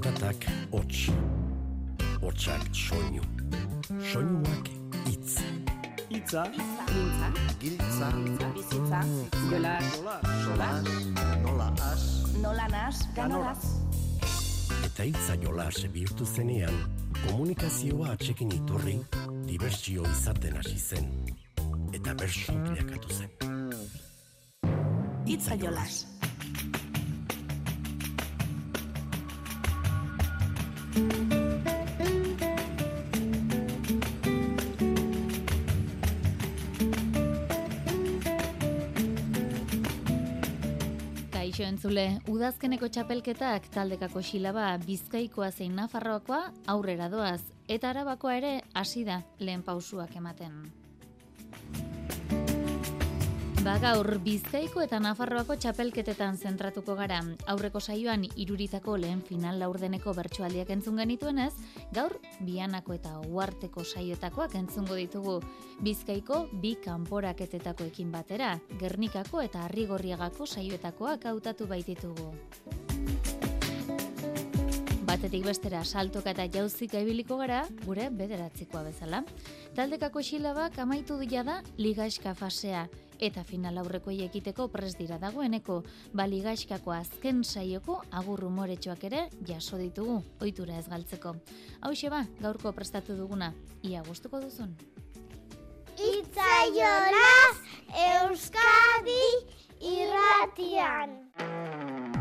[0.00, 1.10] Zaratak hots.
[2.22, 3.22] Hotsak soinu.
[4.12, 4.68] Soinuak
[5.04, 5.34] hitz.
[6.08, 6.44] Itza.
[6.88, 7.28] Giltza.
[7.60, 8.08] Giltza.
[8.54, 9.00] Bizitza.
[9.50, 9.84] Jolas.
[10.44, 10.88] Solas.
[11.42, 12.04] Nola as.
[12.42, 13.02] Nola nas.
[13.16, 13.64] Ganolaz.
[14.88, 16.80] Eta hitza jolas bihurtu zenean,
[17.26, 18.96] komunikazioa atxekin iturri,
[19.50, 21.12] dibertsio izaten hasi zen.
[21.92, 23.36] Eta bersu bilakatu zen.
[25.28, 26.06] Itza jolas.
[41.90, 49.22] Entzule, udazkeneko txapelketak taldekako xilaba bizkaikoa zein nafarroakoa aurrera doaz, eta arabakoa ere hasi da
[49.40, 50.79] lehen pausuak ematen.
[53.60, 57.18] Ba gaur, bizkaiko eta nafarroako txapelketetan zentratuko gara.
[57.52, 61.50] Aurreko saioan iruritako lehen final laurdeneko bertsoaldiak entzun genituenez,
[61.92, 65.34] gaur bianako eta uarteko saioetakoak entzungo ditugu.
[65.84, 72.32] Bizkaiko bi kanporaketetakoekin batera, Gernikako eta Arrigorriagako saioetakoak hautatu baititugu.
[75.04, 79.20] Batetik bestera saltoka eta jauzika ibiliko gara, gure bederatzikoa bezala.
[79.76, 82.88] Taldekako xilabak amaitu dira da ligaxka fasea,
[83.20, 85.82] eta final aurreko ekiteko pres dira dagoeneko,
[86.12, 91.36] ba ligaxkako azken saioko agur rumoretxoak ere jaso ditugu, ohitura ez galtzeko.
[91.80, 94.76] Hau ba, gaurko prestatu duguna, ia gustuko duzun.
[95.96, 97.56] Itzaiolas
[98.08, 99.24] Euskadi
[99.80, 102.19] irratian.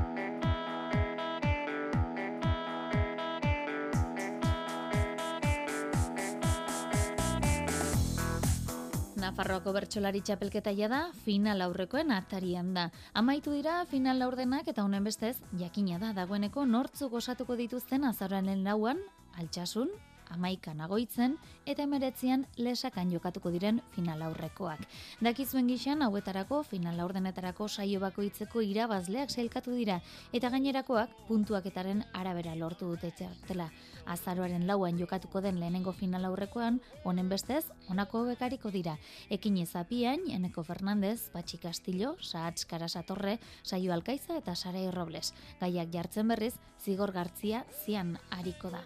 [9.40, 12.90] Nafarroako bertsolari txapelketa da final aurrekoen atarian da.
[13.14, 19.00] Amaitu dira final laurdenak eta honen bestez, jakina da dagoeneko nortzuk osatuko dituzten azararen lauan,
[19.40, 19.88] altxasun,
[20.30, 24.86] amaikan agoitzen eta emeretzian lesakan jokatuko diren final aurrekoak.
[25.22, 30.00] Dakizuen gixan, hauetarako final laurdenetarako saio bakoitzeko irabazleak sailkatu dira
[30.34, 33.70] eta gainerakoak puntuaketaren arabera lortu dute txartela.
[34.10, 38.98] Azaroaren lauan jokatuko den lehenengo final aurrekoan, honen bestez, honako bekariko dira.
[39.30, 45.34] Ekin ezapian, Eneko Fernandez, Patxi Castillo, Saatz Karasatorre, Saio Alkaiza eta Sarai Robles.
[45.62, 48.84] Gaiak jartzen berriz, Zigor Gartzia zian hariko da.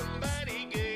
[0.00, 0.89] somebody good.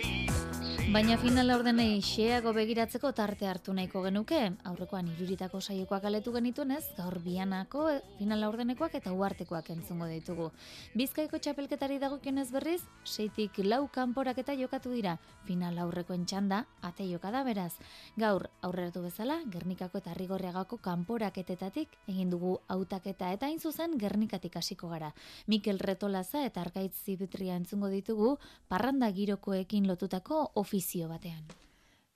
[0.94, 4.37] Baina final laurdenei xeago begiratzeko tarte hartu nahiko genuke,
[4.71, 7.88] aurrekoan iruritako saiokoak aletu genituenez, gaur bianako
[8.21, 10.53] final laurdenekoak eta uartekoak entzungo ditugu.
[10.94, 15.16] Bizkaiko txapelketari dagokionez berriz, seitik lau kanporak eta jokatu dira,
[15.49, 17.72] final aurrekoen txanda, ate joka beraz.
[18.16, 24.88] Gaur, aurreratu bezala, Gernikako eta Rigorriagako kanporaketetatik egin dugu hautaketa eta hain zuzen Gernikatik hasiko
[24.94, 25.11] gara.
[25.49, 28.38] Mikel Retolaza eta Arkaitz Zibitria entzungo ditugu,
[28.69, 30.53] parranda girokoekin lotutako
[30.84, 31.45] ofizio batean.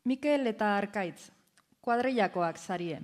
[0.05, 1.31] Mikel eta Arkaitz,
[1.81, 3.01] kuadrillakoak zarie.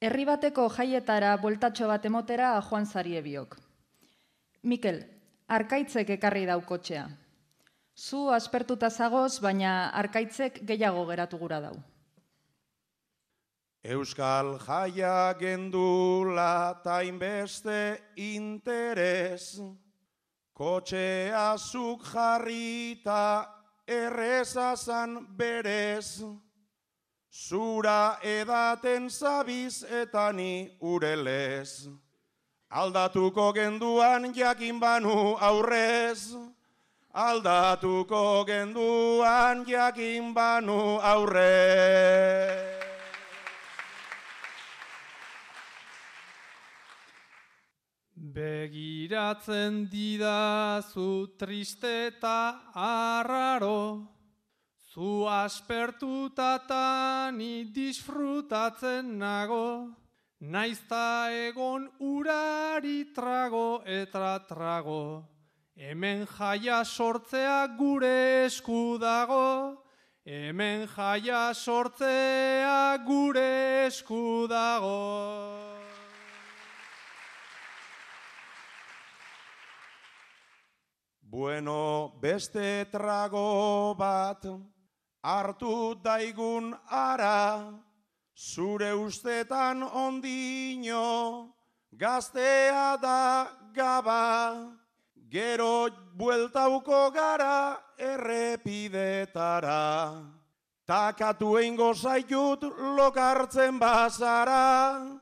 [0.00, 3.56] Herri bateko jaietara bueltatxo bat emotera joan zarie biok.
[4.62, 5.02] Mikel,
[5.48, 7.08] Arkaitzek ekarri dau kotxea.
[7.96, 11.74] Zu aspertuta zagoz, baina Arkaitzek gehiago geratu gura dau.
[13.84, 19.60] Euskal jaia gendula tainbeste interes,
[20.54, 23.20] kotxea zuk jarrita
[23.86, 26.22] errezazan berez,
[27.30, 31.88] zura edaten zabiz eta ni urelez.
[32.70, 36.34] Aldatuko genduan jakin banu aurrez,
[37.14, 42.73] aldatuko genduan jakin banu aurrez.
[48.34, 54.10] Begiratzen didazu triste eta arraro,
[54.90, 56.58] zu aspertuta
[57.30, 59.94] ni disfrutatzen nago,
[60.40, 65.22] naizta egon urari trago eta trago,
[65.76, 69.78] hemen jaia sortzea gure esku dago,
[70.26, 75.73] hemen jaia sortzea gure esku dago.
[81.34, 84.46] Bueno, beste trago bat
[85.18, 87.74] hartu daigun ara,
[88.38, 91.50] zure ustetan ondino,
[91.90, 94.78] gaztea da gaba,
[95.28, 99.82] gero bueltauko gara errepidetara.
[100.86, 102.62] Takatu eingo zaitut
[102.94, 105.18] lokartzen bazara,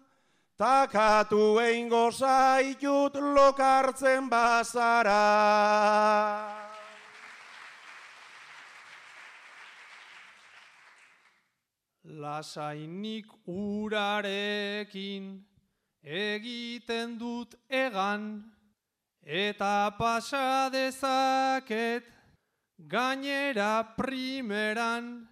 [0.58, 5.20] takatu eingo zaitut lokartzen bazara.
[12.04, 15.44] Lasainik urarekin
[16.02, 18.43] egiten dut egan,
[19.22, 22.05] eta pasa dezaket
[22.76, 25.28] gainera primeran,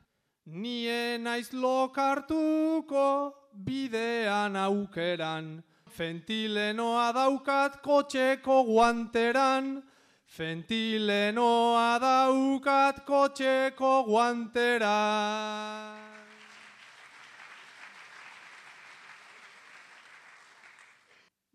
[0.47, 5.63] nien naiz lokartuko bidean aukeran.
[5.91, 9.83] Fentilenoa daukat kotxeko guanteran,
[10.27, 15.99] Fentilenoa daukat kotxeko guanteran.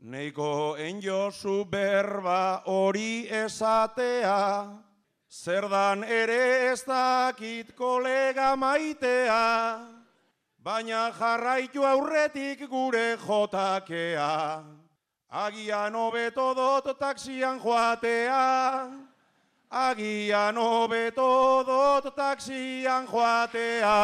[0.06, 4.70] Neiko enjozu berba hori esatea,
[5.32, 9.95] zerdan ere ez dakit kolega maitea,
[10.66, 14.64] baina jarraitu aurretik gure jotakea.
[15.30, 18.90] Agian hobeto dot taksian joatea,
[19.70, 23.96] agian hobeto dot taksian joatea.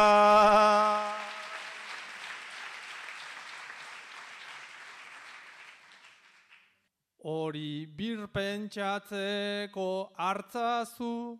[7.24, 11.38] Hori birpentsatzeko hartzazu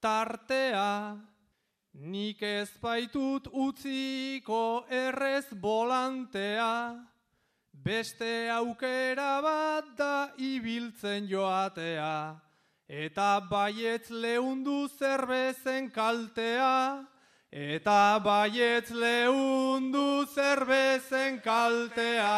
[0.00, 1.16] tartea,
[1.92, 6.96] nik ez baitut utziko errez bolantea,
[7.72, 12.40] beste aukera bat da ibiltzen joatea,
[12.88, 17.04] eta baietz lehundu zerbezen kaltea,
[17.50, 22.32] eta baietz lehundu zerbezen kaltea.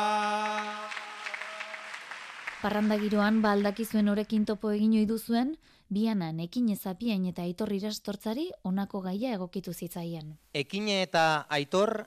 [2.63, 5.55] Parranda giroan baldakizuen horekin topo egin ohi duzuen,
[5.91, 10.37] bianan ekin ezapiain eta aitor irastortzari honako gaia egokitu zitzaien.
[10.55, 12.05] Ekine eta aitor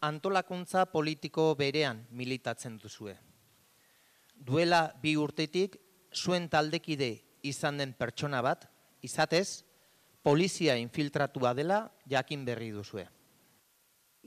[0.00, 3.16] antolakuntza politiko berean militatzen duzue.
[4.34, 5.76] Duela bi urtetik
[6.14, 7.10] zuen taldekide
[7.42, 8.68] izan den pertsona bat,
[9.02, 9.64] izatez,
[10.22, 13.06] polizia infiltratua dela jakin berri duzue.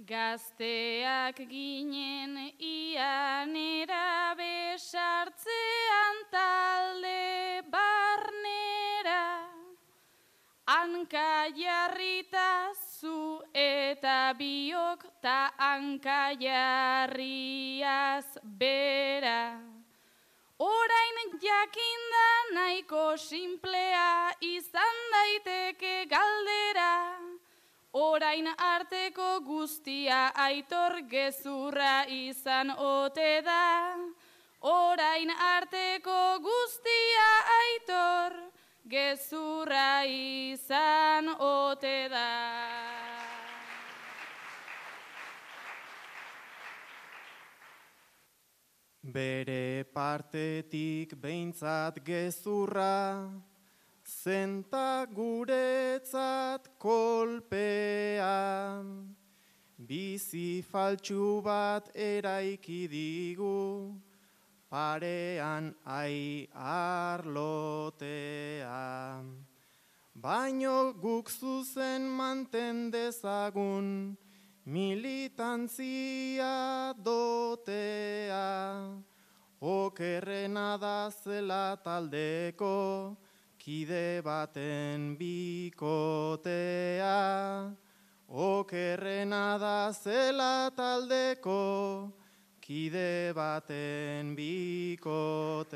[0.07, 8.40] Gazteak ginen ianera besartzean talde barnera
[10.71, 18.23] Hanka jarrita zu eta biok ta hanka jarriaz
[18.59, 19.59] bera
[20.57, 27.19] Orain jakinda nahiko simplea izan daiteke galdera
[27.91, 33.97] Orain arteko guztia aitor gezurra izan ote da.
[34.61, 37.29] Orain arteko guztia
[37.59, 38.50] aitor
[38.87, 42.29] gezurra izan ote da.
[49.01, 53.31] Bere partetik behintzat gezurra,
[54.05, 58.83] zenta guretzat kolpea.
[59.77, 63.97] Bizi faltsu bat eraiki digu,
[64.71, 67.99] parean ai arlotea.
[70.15, 74.17] Baino guk zuzen manten dezagun,
[74.65, 76.55] militantzia
[77.03, 78.47] dotea.
[79.59, 83.17] Okerrena da zela taldeko,
[83.59, 86.47] kide baten bikotea.
[88.29, 92.20] Okerrena da zela taldeko,
[92.71, 95.75] kide baten bikotea.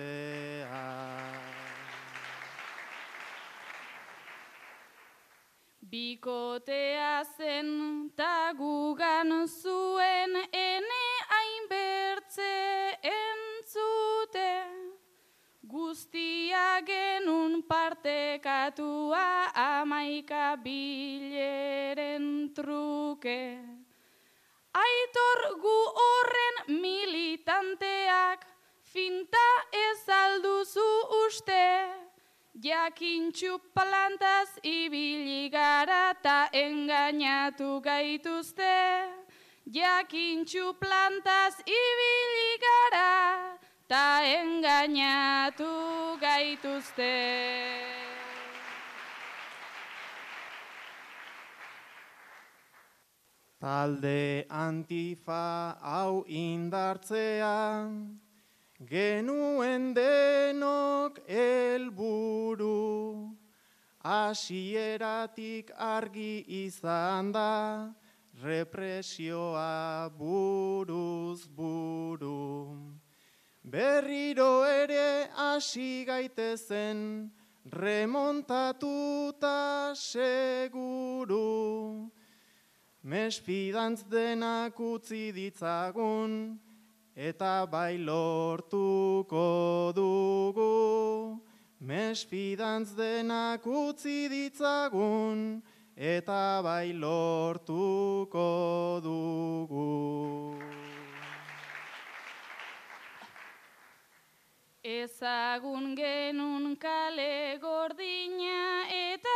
[5.92, 7.70] Bikotea zen
[8.16, 12.56] ta gugan zuen ene hainbertze
[13.20, 14.54] entzute.
[15.68, 23.75] Guztia genun partekatua amaika bileren truke.
[24.76, 28.42] Aitor gu horren militanteak
[28.94, 30.88] finta ez alduzu
[31.24, 31.68] uste.
[32.66, 38.76] Jakintxu plantaz ibili gara ta engainatu gaituzte.
[39.78, 45.72] Jakintxu plantaz ibili gara ta engainatu
[46.20, 48.05] gaituzte.
[53.66, 57.90] Talde antifa hau indartzea,
[58.86, 63.34] genuen denok helburu.
[64.06, 67.90] Hasieratik argi izan da,
[68.44, 72.78] represioa buruz buru.
[73.64, 77.32] Berriro ere hasi gaitezen,
[77.66, 82.14] remontatuta seguru.
[83.06, 86.58] Mespidantz denak utzi ditzagun,
[87.16, 91.38] eta bai lortuko dugu.
[91.82, 95.62] Mespidantz denak utzi ditzagun,
[95.96, 98.50] eta bai lortuko
[99.06, 100.58] dugu.
[104.82, 109.35] Ezagun genun kale gordina eta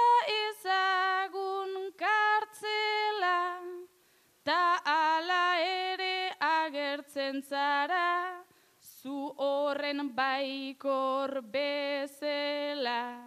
[7.20, 8.44] agertzen zara,
[8.80, 13.26] zu horren baikor bezela.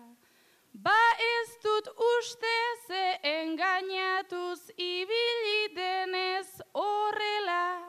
[0.72, 2.56] Ba ez dut uste
[2.86, 7.80] ze engainatuz ibili denez horrela,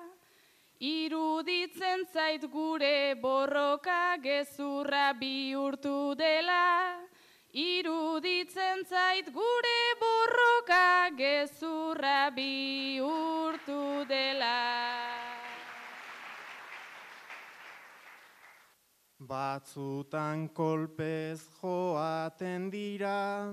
[0.79, 6.99] Iruditzen zait gure borroka gezurra bihurtu dela.
[7.53, 14.92] Iruditzen zait gure borroka gezurra bihurtu dela.
[19.27, 23.51] Batzutan kolpez joaten dira,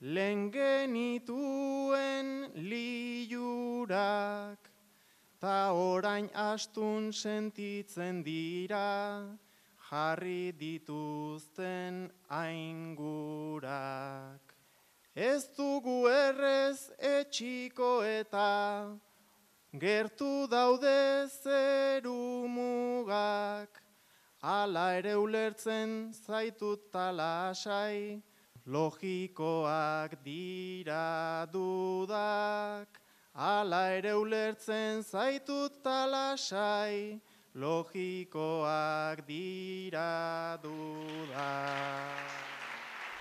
[0.00, 4.58] lehen genituen liurak,
[5.40, 9.24] ta orain astun sentitzen dira,
[9.88, 13.70] jarri dituzten aingurak.
[15.16, 18.90] Ez dugu errez etxiko eta,
[19.72, 23.83] gertu daude zeru mugak,
[24.44, 28.20] Ala ere ulertzen zaitut talasai,
[28.68, 33.00] logikoak dira dudak.
[33.32, 37.16] Ala ere ulertzen zaitut talasai,
[37.56, 42.36] logikoak dira dudak.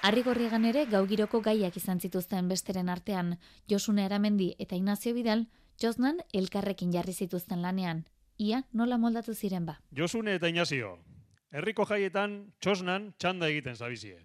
[0.04, 3.38] Arrigorriegan ere gaugiroko gaiak izan zituzten besteren artean,
[3.72, 5.48] Josune Aramendi eta Ignacio Bidal,
[5.80, 8.04] Josnan elkarrekin jarri zituzten lanean.
[8.40, 9.78] Ia nola moldatu ziren ba.
[9.92, 10.98] Josune eta Inazio,
[11.52, 14.18] herriko jaietan txosnan txanda egiten zabizie.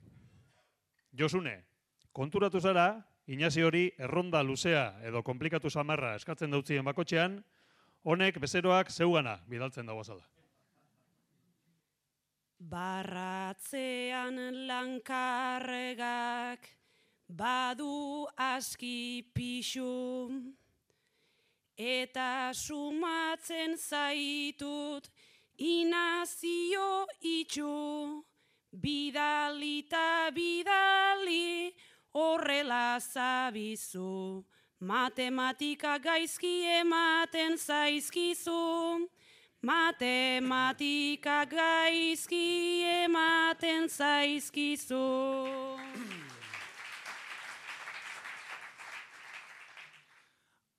[1.12, 1.64] Josune,
[2.12, 7.44] konturatu zara, Inazio hori erronda luzea edo komplikatu samarra eskatzen dautzien bakotxean,
[8.08, 10.24] honek bezeroak zeugana bidaltzen dago zala.
[12.58, 16.64] Barratzean lankarregak
[17.28, 20.32] badu aski pixu
[21.78, 25.08] eta sumatzen zaitut
[25.56, 28.24] inazio itxu.
[28.72, 31.72] Bidalita bidali
[32.14, 34.44] horrela zabizu.
[34.80, 39.08] Matematika gaizki ematen zaizkizu.
[39.62, 45.06] Matematika gaizki ematen zaizkizu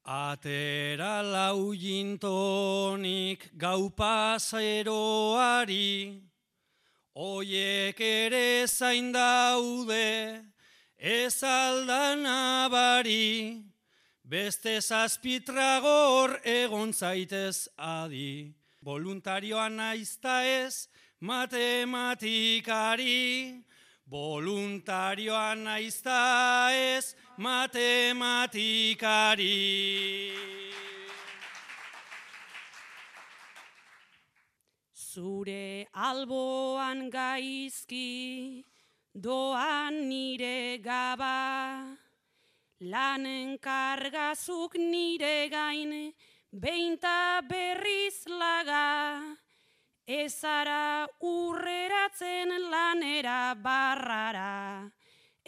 [0.09, 4.89] Atera lau jintonik gau paseroari,
[7.13, 10.41] oiek ere zain daude,
[10.97, 13.61] ez aldan abari,
[14.25, 18.49] beste zazpitragor egon zaitez adi,
[18.81, 20.89] voluntarioa naizta ez
[21.21, 23.61] matematikari,
[24.09, 27.28] voluntarioa naizta ez matematikari.
[34.93, 38.65] Zure alboan gaizki,
[39.15, 41.95] doan nire gaba,
[42.81, 46.11] lanen kargazuk nire gain,
[46.51, 49.23] beinta berriz laga,
[50.05, 54.91] ezara urreratzen lanera barrara,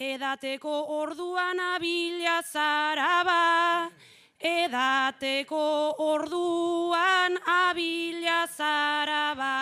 [0.02, 3.94] edateko orduan abila zaraba,
[4.42, 9.58] edateko orduan abila zaraba.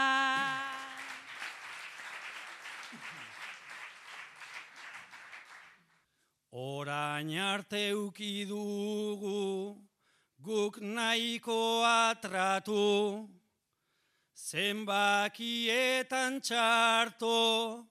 [6.51, 8.48] Orain arte uki
[10.39, 13.27] guk nahiko atratu,
[14.34, 17.86] zenbakietan txarto,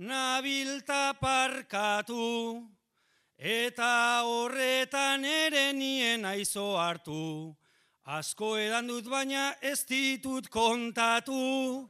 [0.00, 2.64] nabilta parkatu,
[3.36, 7.54] eta horretan ere nien aizo hartu,
[8.08, 11.88] asko edan dut baina ez ditut kontatu,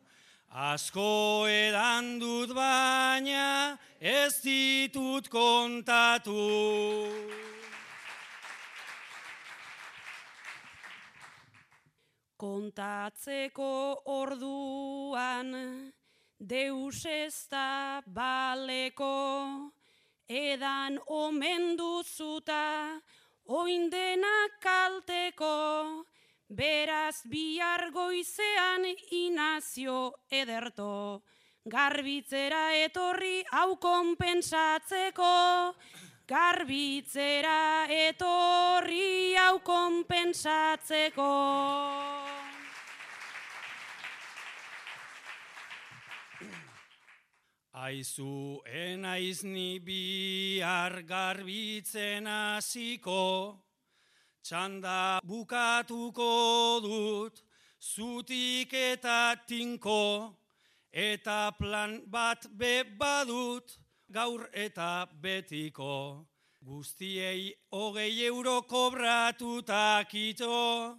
[0.51, 6.43] asko edan dut baina ez ditut kontatu.
[12.41, 15.51] kontatzeko orduan,
[16.41, 19.71] deus ez da baleko,
[20.27, 22.97] edan omen duzuta,
[23.45, 26.05] oindenak kalteko,
[26.49, 31.23] beraz bihar goizean inazio ederto,
[31.69, 35.75] garbitzera etorri hau konpensatzeko,
[36.27, 41.31] garbitzera etorri hau konpensatzeko.
[47.73, 53.63] Aizu enaiz ni bihar garbitzen hasiko,
[54.43, 57.43] txanda bukatuko dut,
[57.79, 60.35] zutik eta tinko,
[60.91, 63.79] eta plan bat be badut,
[64.11, 66.27] gaur eta betiko.
[66.67, 70.99] Guztiei hogei euro kobratuta kito,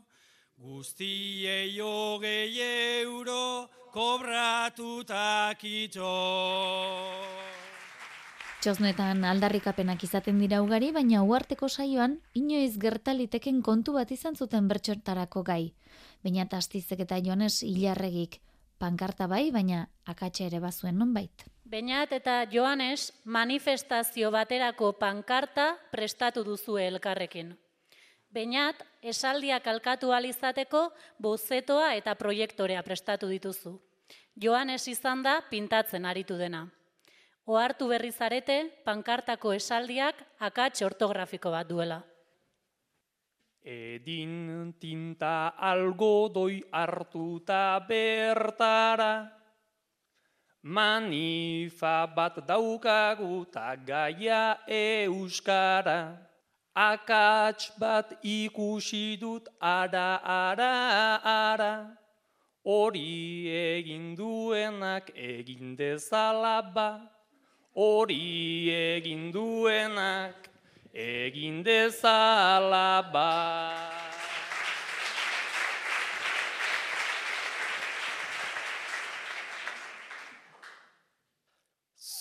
[0.62, 2.54] guztiei hogei
[3.02, 6.12] euro kobratuta kito.
[8.62, 15.42] Txosnetan aldarrikapenak izaten dira ugari, baina uarteko saioan inoiz gertaliteken kontu bat izan zuten bertxortarako
[15.48, 15.74] gai.
[16.22, 18.38] Baina tastizek eta jones hilarregik,
[18.78, 21.48] pankarta bai, baina akatxe ere bazuen nonbait.
[21.66, 27.56] Beñat eta Joanes manifestazio baterako pankarta prestatu duzu elkarrekin.
[28.32, 30.86] Beñat esaldiak alkatu alizateko
[31.20, 33.74] bozetoa eta proiektorea prestatu dituzu.
[34.42, 36.64] Joanes izan da pintatzen aritu dena.
[37.46, 42.00] Ohartu berri zarete pankartako esaldiak akats ortografiko bat duela.
[43.62, 49.42] Edin tinta algodoi hartuta bertara,
[50.64, 53.46] Manifa bat daukagu
[53.86, 56.31] gaia euskara.
[56.76, 61.98] Akats bat ikusi dut ara ara ara.
[62.64, 67.02] Hori egin duenak egin dezala ba.
[67.76, 70.48] Hori egin duenak
[70.94, 74.02] egin dezala ba.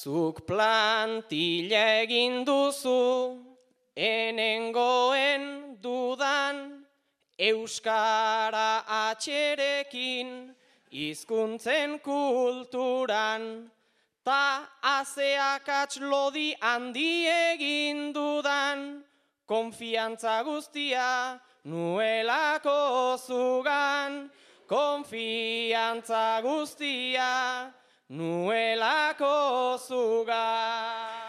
[0.00, 3.49] Zuk plantila egin duzu,
[4.00, 6.86] enengoen dudan,
[7.38, 10.56] Euskara atxerekin,
[10.92, 13.70] hizkuntzen kulturan,
[14.24, 19.04] ta azeak atxlodi handi egin dudan,
[19.48, 24.30] konfiantza guztia nuelako zugan,
[24.68, 27.32] konfiantza guztia
[28.08, 29.34] nuelako
[29.88, 31.19] zuga.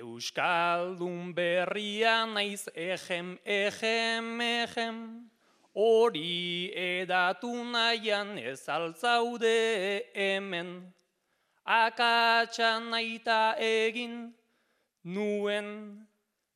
[0.00, 4.96] Euskaldun berria naiz ejem, ejem, ejem,
[5.76, 10.72] hori edatu nahian ez altzaude hemen.
[11.64, 14.32] Akatsa naita egin
[15.04, 15.70] nuen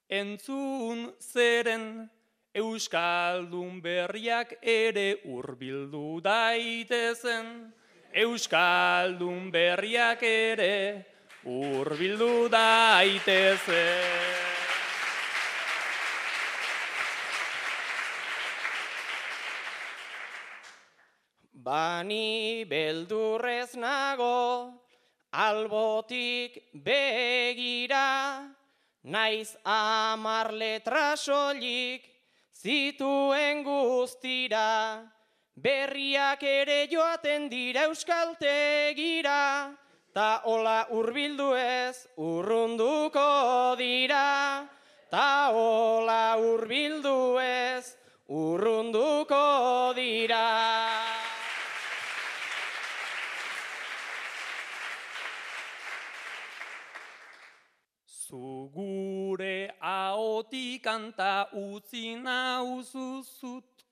[0.09, 2.09] entzun zeren,
[2.55, 7.49] Euskaldun berriak ere hurbildu daitezen.
[8.15, 11.14] Euskaldun berriak ere
[11.45, 14.43] hurbildu daitezen.
[21.65, 24.73] Bani beldurrez nago,
[25.33, 28.45] albotik begira,
[29.05, 32.05] naiz amar letra solik,
[32.53, 35.01] zituen guztira,
[35.57, 39.73] berriak ere joaten dira euskaltegira,
[40.15, 44.63] ta hola hurbildu ez urrunduko dira,
[45.11, 47.97] ta hola hurbildu ez
[48.31, 50.47] urrunduko dira.
[58.07, 63.83] Zu gure haotik kanta utzi nauzuzut,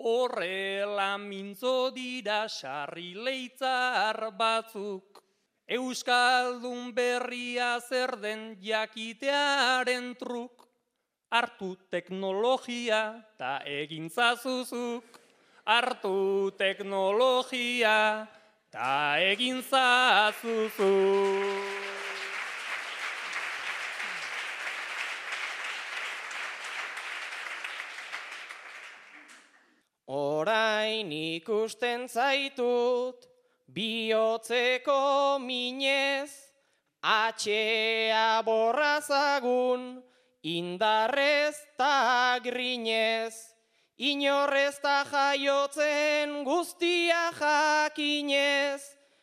[0.00, 5.23] horrela mintzo dira sarri leitzar batzuk.
[5.64, 10.68] Euskaldun berria zer den jakitearen truk,
[11.32, 15.20] hartu teknologia ta egintzazuzuk.
[15.64, 18.28] Hartu teknologia
[18.68, 20.84] ta egintzazuzuk.
[30.06, 33.33] Orain ikusten zaitut,
[33.68, 36.30] bihotzeko minez,
[37.02, 40.02] atxea borrazagun,
[40.42, 43.34] indarrez ta grinez,
[43.98, 48.82] inorrez ta jaiotzen guztia jakinez,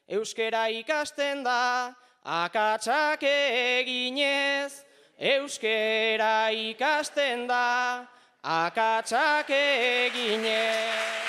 [0.09, 4.83] euskera ikasten da, akatsak eginez,
[5.17, 8.07] euskera ikasten da,
[8.43, 11.20] akatsak eginez.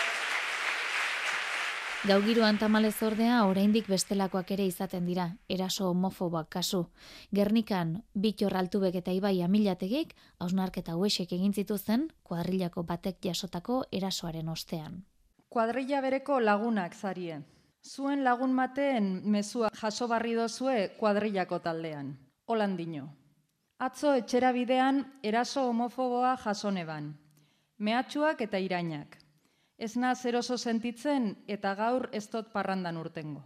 [2.02, 6.80] Gau giroan tamalez ordea, oraindik bestelakoak ere izaten dira, eraso homofoboak kasu.
[7.30, 7.92] Gernikan,
[8.24, 14.98] bitor altubek eta ibai amilategik, hausnarketa huesek egin zituzten, kuadrillako batek jasotako erasoaren ostean.
[15.48, 17.38] Kuadrilla bereko lagunak zarie.
[17.86, 22.16] Zuen lagun mateen mezua jaso barri dozue kuadrillako taldean.
[22.50, 23.12] Holan dino.
[23.78, 27.12] Atzo etxera bidean eraso homofoboa jasoneban.
[27.78, 29.21] Mehatxuak eta irainak.
[29.78, 33.42] Ez naz eroso sentitzen eta gaur ez dut parrandan urtengo.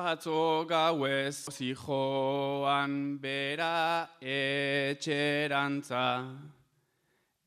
[0.00, 6.06] Atzo gauez zijoan bera etxerantza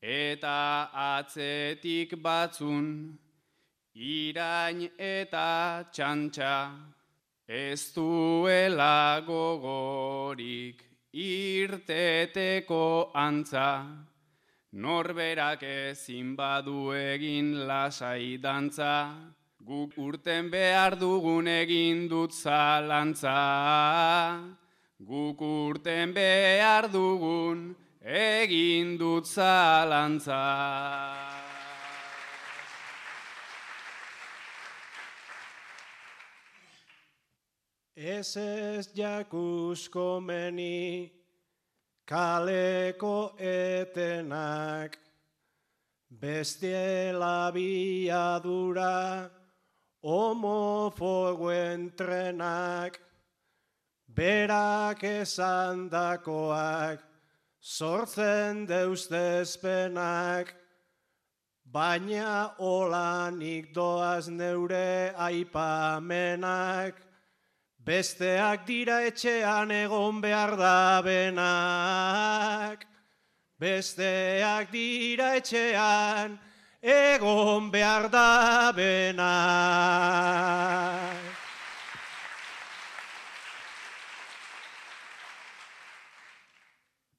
[0.00, 3.18] eta atzetik batzun
[3.94, 6.54] irain eta txantxa
[7.48, 13.68] ez duela gogorik irteteko antza.
[14.74, 19.14] Norberak ezin badu egin lasai dantza,
[19.62, 23.38] guk urten behar dugun egin dut zalantza.
[24.98, 30.42] Guk urten behar dugun egin dut zalantza.
[37.94, 41.13] Ez ez jakusko meni,
[42.06, 44.96] kaleko etenak,
[46.10, 49.30] bestiela biadura,
[50.04, 53.00] homofogoen trenak,
[54.08, 57.00] berak esan dakoak,
[57.60, 60.54] sortzen deustezpenak,
[61.64, 67.03] baina olanik doaz neure aipamenak,
[67.84, 72.86] Besteak dira etxean egon behar da benak.
[73.60, 76.38] Besteak dira etxean
[76.80, 79.24] egon behar da benak.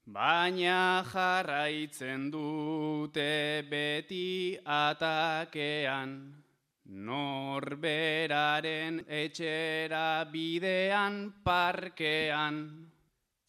[0.07, 6.44] Baina jarraitzen dute beti atakean.
[6.85, 12.85] Norberaren etxera bidean parkean,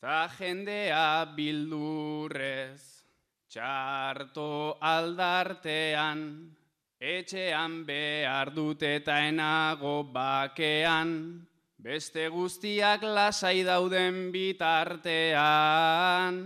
[0.00, 3.04] za jendea bildurrez,
[3.52, 6.48] txarto aldartean,
[6.96, 11.44] etxean behar dut eta enago bakean,
[11.76, 16.40] beste guztiak lasai dauden bitartean,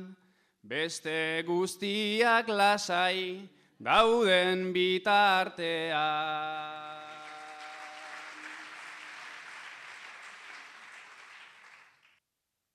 [0.67, 3.49] beste guztiak lasai
[3.79, 6.70] dauden bitartean.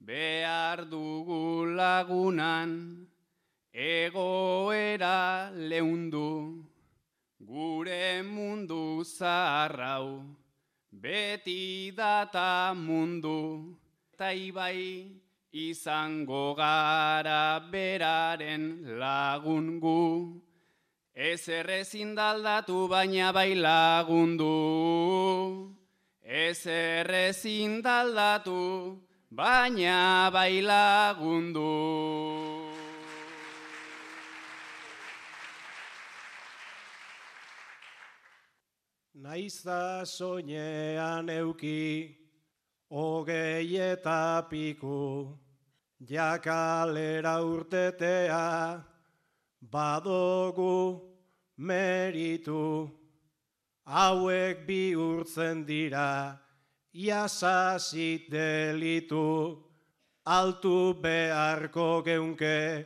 [0.00, 3.06] behar dugu lagunan,
[3.74, 6.62] egoera leundu,
[7.42, 10.22] gure mundu zarrau,
[10.92, 13.74] beti data mundu,
[14.14, 15.10] eta ibai
[15.50, 20.40] izango gara beraren lagungu.
[21.14, 24.54] Ez errezin daldatu baina bai lagundu,
[26.22, 28.98] ez errezin daldatu
[29.30, 32.43] baina bai lagundu.
[39.24, 42.14] Naiza soinean euki,
[42.92, 45.32] hogei eta piku,
[46.06, 48.84] jakalera urtetea,
[49.62, 51.00] badogu
[51.56, 52.90] meritu,
[53.88, 56.38] hauek bihurtzen dira,
[56.92, 59.56] jasasit delitu,
[60.26, 62.84] altu beharko geunke,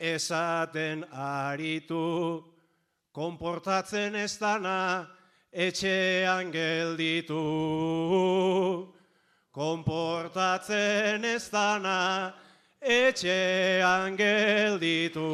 [0.00, 2.42] esaten aritu,
[3.14, 5.15] konportatzen ez dana,
[5.56, 7.40] etxean gelditu.
[9.56, 12.34] Konportatzen ez dana,
[12.80, 15.24] etxean gelditu.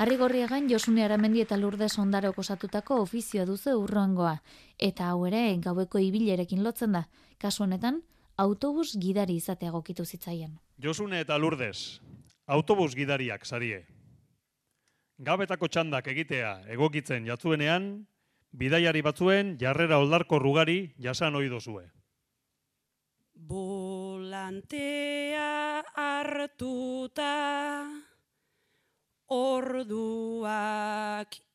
[0.00, 4.38] Arrigorriegan Josune Aramendi eta Lourdes Ondarok osatutako ofizioa duzu urroengoa,
[4.80, 7.04] eta hau ere gaueko ibilerekin lotzen da.
[7.38, 8.00] Kasu honetan,
[8.36, 10.56] autobus gidari izatea gokitu zitzaien.
[10.82, 12.00] Josune eta Lourdes,
[12.46, 13.84] autobus gidariak sarie.
[15.22, 18.06] Gabetako txandak egitea egokitzen jatzuenean,
[18.50, 21.84] bidaiari batzuen jarrera oldarko rugari jasan ohi dozue.
[23.46, 24.72] Volantea
[25.94, 27.30] hartuta
[29.30, 30.50] orduak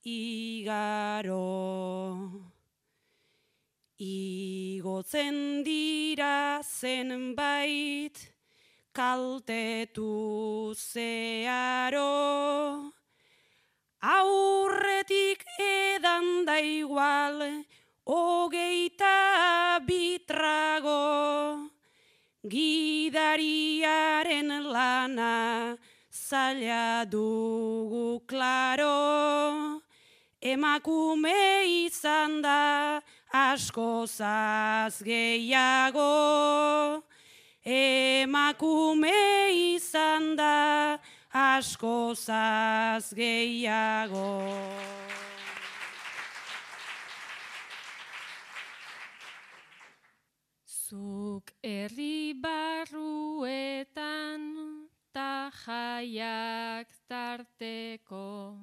[0.04, 1.44] igaro.
[4.00, 8.16] Igotzen dira zenbait
[8.96, 12.08] kaltetu zearo.
[14.02, 17.66] Aurretik edan da igual,
[18.08, 21.70] hogeita bitrago.
[22.48, 25.78] Gidariaren lana,
[26.10, 29.82] zaila dugu klaro,
[30.42, 33.02] emakume izan da
[33.34, 37.04] asko zaz gehiago.
[37.66, 39.12] Emakume
[39.76, 40.98] izan da
[41.34, 44.42] asko zaz gehiago.
[50.66, 54.42] Zuk herri barruetan
[55.14, 58.58] ta jaiak tarteko.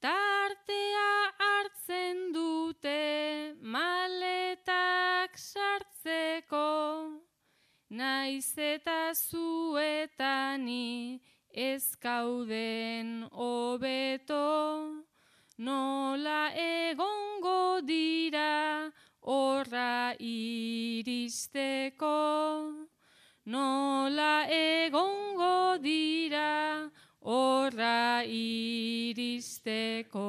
[0.00, 7.18] Tartea hartzen dute maletak sartzeko.
[7.90, 15.02] Naiz eta zuetani ez kauden hobeto,
[15.58, 22.14] nola egongo dira horra iristeko.
[23.46, 26.88] Nola egongo dira
[27.22, 30.28] horra iristeko.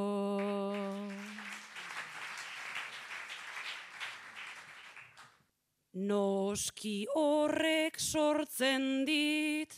[6.09, 9.73] Noski horrek sortzen dit,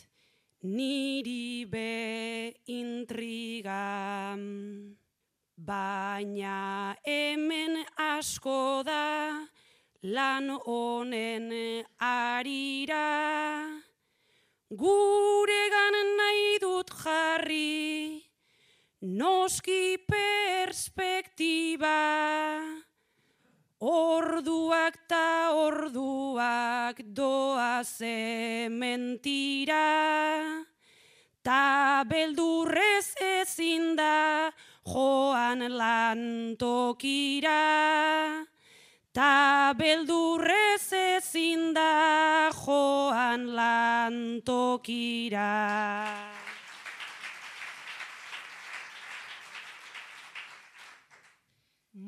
[0.62, 4.36] niri be intriga.
[5.56, 9.46] Baina hemen asko da
[10.02, 11.50] lan honen
[12.00, 13.08] arira.
[14.72, 18.22] Guregan nahi dut jarri,
[19.02, 21.98] noski perspektiba.
[23.82, 29.82] Orduak ta orduak doa ze mentira.
[31.42, 34.52] Ta beldurrez ezin da
[34.86, 37.58] joan lantokira.
[39.12, 45.52] Ta beldurrez ezin da joan lantokira.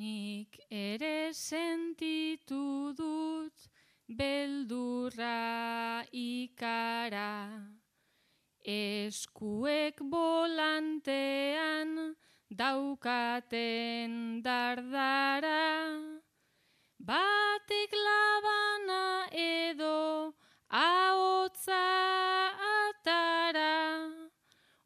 [0.04, 3.58] Nik ere sentitu dut
[4.18, 7.32] beldurra ikara.
[8.60, 11.92] Eskuek bolantean
[12.60, 15.64] daukaten dardara.
[17.08, 20.34] Batek labana edo
[20.68, 21.86] ahotza
[22.76, 23.80] atara.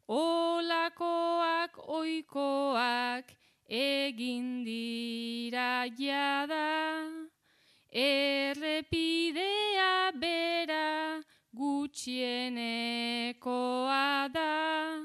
[0.07, 3.35] Olakoak oikoak
[3.69, 4.65] egin
[5.89, 7.01] dira jada,
[7.91, 11.23] errepidea bera
[11.53, 14.97] gutxienekoa da,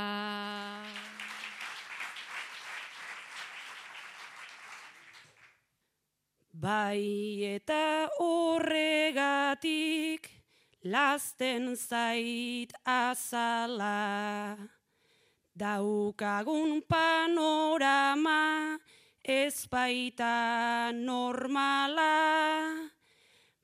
[6.60, 9.59] Bai eta horregatik
[10.84, 14.56] lasten zait azala.
[15.56, 18.78] Daukagun panorama
[19.24, 22.90] ez baita normala.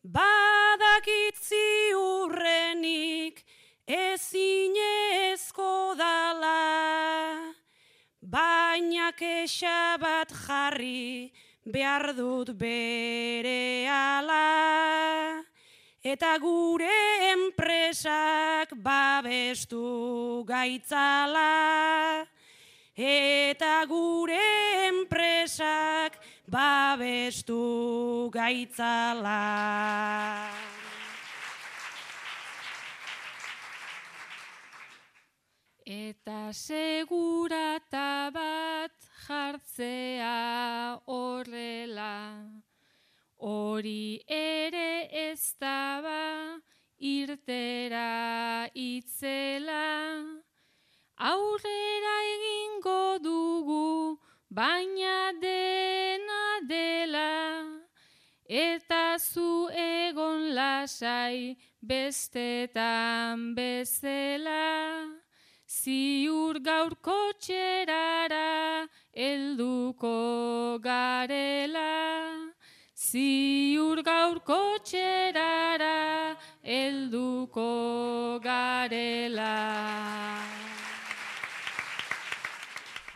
[0.06, 3.42] badakitzi urrenik
[3.86, 7.52] ezinezko dala,
[8.20, 11.32] baina kexa bat jarri
[11.66, 15.45] behar dut bere ala,
[16.06, 16.98] eta gure
[17.32, 22.22] enpresak babestu gaitzala,
[22.94, 24.38] eta gure
[24.86, 29.40] enpresak babestu gaitzala.
[35.86, 42.14] Eta segurata bat jartzea horrela,
[43.46, 46.58] hori ere ez daba
[46.98, 49.84] irtera itzela,
[51.30, 54.18] aurrera egingo dugu,
[54.50, 57.34] baina dena dela,
[58.48, 64.66] eta zu egon lasai bestetan bezela.
[65.66, 71.95] Ziur gaurko txerara elduko garela.
[73.06, 77.66] Ziur gaurko txerara elduko
[78.42, 79.52] garela.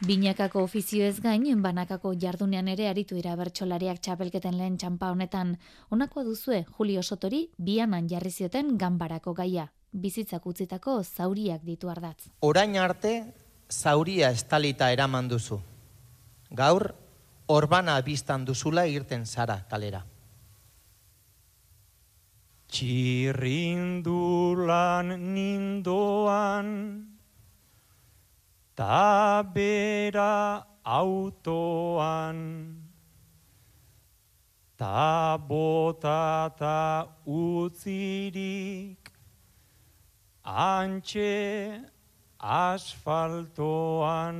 [0.07, 5.57] Binakako ofizioez gain, banakako jardunean ere aritu dira bertsolariak txapelketen lehen txampa honetan.
[5.90, 9.66] Honako duzue, Julio Sotori, bianan jarri zioten ganbarako gaia.
[9.90, 12.31] Bizitzak utzitako zauriak ditu ardatz.
[12.46, 13.16] Orain arte,
[13.68, 15.61] zauria estalita eraman duzu.
[16.50, 16.92] Gaur,
[17.51, 20.05] orbana biztan duzula irten zara kalera.
[22.71, 26.69] Txirrindulan nindoan,
[28.79, 32.39] ta bera autoan,
[34.79, 39.03] ta botata utzirik,
[40.45, 41.35] antxe
[42.39, 44.39] asfaltoan,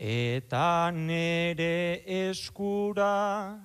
[0.00, 3.60] eta nere eskura,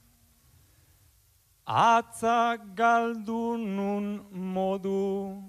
[1.66, 5.42] atzak galdu nun modu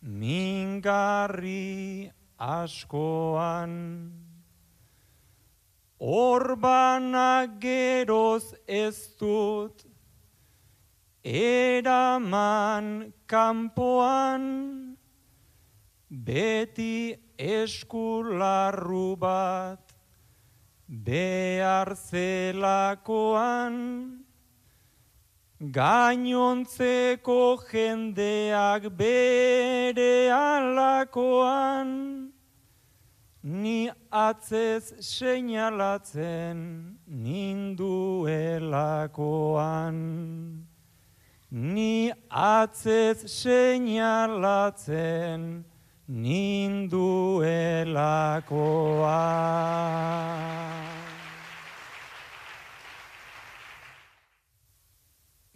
[0.00, 4.12] mingarri askoan.
[5.98, 9.84] Orbana geroz ez dut
[11.24, 14.85] eraman kanpoan
[16.24, 19.92] beti eskularru bat
[20.88, 23.74] behar zelakoan,
[25.60, 32.32] gainontzeko jendeak bere alakoan,
[33.42, 39.96] ni atzez seinalatzen ninduelakoan.
[41.48, 45.64] Ni atzez seinalatzen
[46.08, 47.46] ninduelakoa.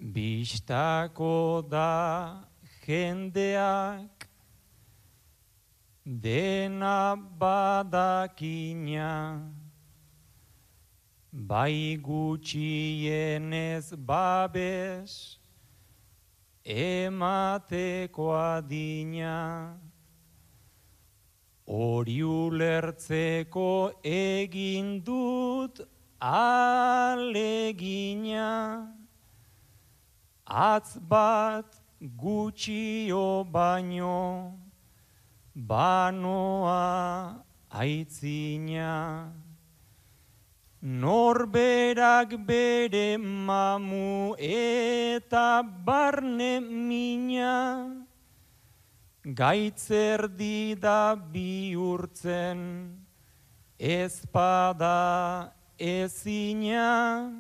[0.01, 2.43] Bistako da
[2.85, 4.27] jendeak
[6.05, 9.13] dena badakina,
[11.33, 15.39] bai gutxienez babes,
[16.65, 19.90] emateko adina.
[21.71, 25.79] Hori ulertzeko egin dut
[26.19, 27.61] alegina,
[30.45, 31.79] atz bat
[32.25, 34.59] gutxio baino,
[35.55, 39.31] banoa aitzina.
[40.83, 48.00] Norberak bere mamu eta barne mina,
[49.25, 52.97] gaitzerdi da bihurtzen,
[53.79, 57.31] ezpada ezina,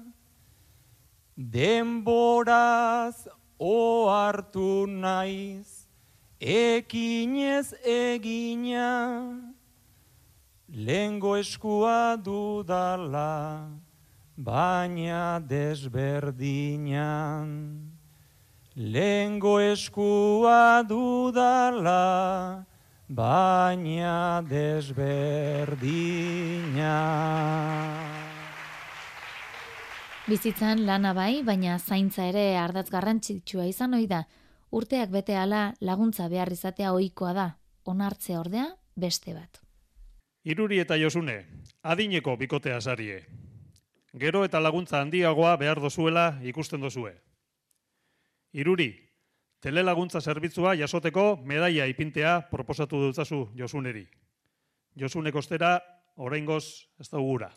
[1.37, 3.28] denboraz
[3.59, 5.87] ohartu naiz,
[6.41, 9.41] ekinez egina,
[10.68, 13.68] lengo eskua dudala,
[14.37, 17.89] baina desberdinan.
[18.77, 22.64] Lengo eskua dudala,
[23.09, 25.91] baina desberdina.
[30.31, 34.23] Bizitzan lana bai, baina zaintza ere ardatz garrantzitsua izan ohi da.
[34.71, 37.57] Urteak bete hala laguntza behar izatea ohikoa da.
[37.91, 39.59] Onartzea ordea beste bat.
[40.45, 41.47] Iruri eta Josune,
[41.83, 43.27] adineko bikotea sarie.
[44.14, 47.30] Gero eta laguntza handiagoa behar dozuela ikusten dozue.
[48.53, 49.09] Iruri,
[49.63, 54.09] telelaguntza zerbitzua jasoteko medaia ipintea proposatu dutzazu Josuneri.
[54.97, 55.81] Josune kostera,
[56.17, 57.51] oraingoz ez da ugura.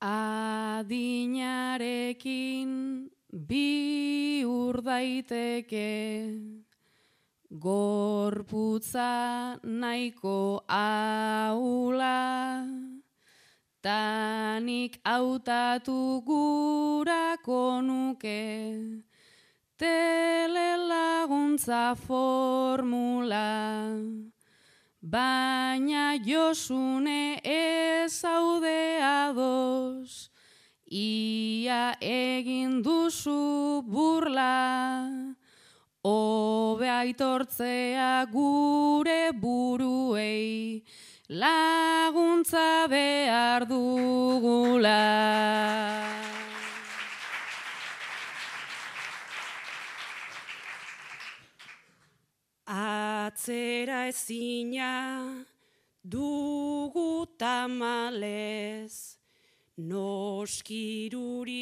[0.00, 2.70] Adinarekin
[3.30, 6.34] bi ur daiteke
[7.50, 12.66] gorputza nahiko aula
[13.82, 19.09] tanik hautatu gurako nuke
[19.80, 23.48] telelaguntza formula
[25.00, 30.28] baina josune ez haude ados
[31.02, 34.56] ia egin duzu burla
[36.02, 40.80] Obe aitortzea gure buruei
[41.28, 44.96] laguntza behar dugula.
[52.70, 55.42] Atzera ezina
[56.06, 59.16] dugu tamalez,
[59.76, 61.60] noskiruri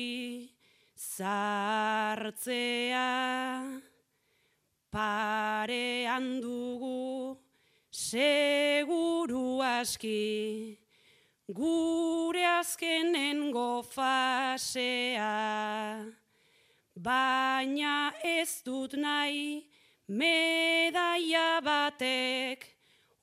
[0.98, 3.06] zartzea
[4.92, 7.38] parean dugu
[7.90, 10.76] seguru aski
[11.48, 16.04] gure azkenengo fasea
[16.94, 19.64] baina ez dut nahi
[20.09, 22.64] medaia batek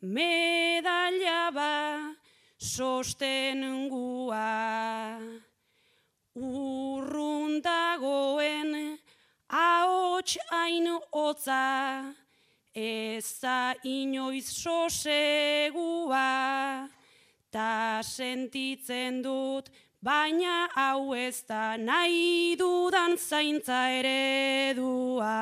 [0.00, 2.16] medalla ba
[2.58, 5.20] sostenengua
[6.34, 8.98] urrundagoen
[9.48, 12.14] ahots hain hotza,
[12.74, 16.28] ez da inoiz sosegua,
[17.50, 19.70] ta sentitzen dut,
[20.02, 25.36] baina hau ez da nahi dudan zaintza eredua.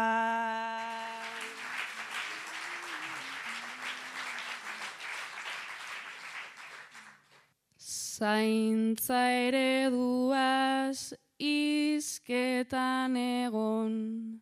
[8.16, 14.40] Zaintza ereduaz izketan egon,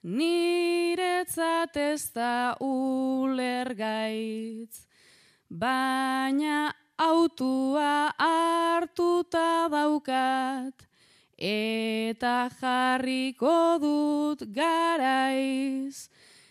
[0.00, 3.76] niretzat ez da ulergaitz,
[5.48, 10.88] baina autua hartuta daukat,
[11.36, 16.08] eta jarriko dut garaiz,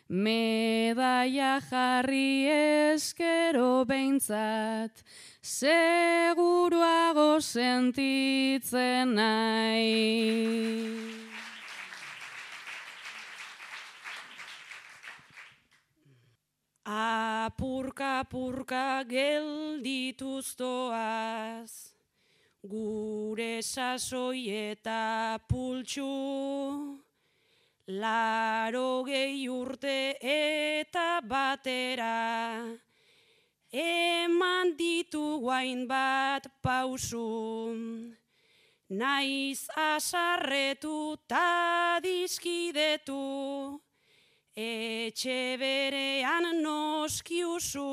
[0.10, 2.48] medaia jarri
[2.94, 5.04] eskero behintzat,
[5.42, 11.24] seguruago sentitzen nahi.
[16.86, 21.72] Apurka, apurka geldituztoaz,
[22.62, 27.03] gure sasoi eta pultsu,
[28.00, 32.66] laro gehi urte eta batera,
[33.72, 38.16] eman ditu guain bat pausu.
[38.90, 43.82] Naiz asarretu ta dizkidetu,
[44.56, 47.90] etxe berean noskiuzu,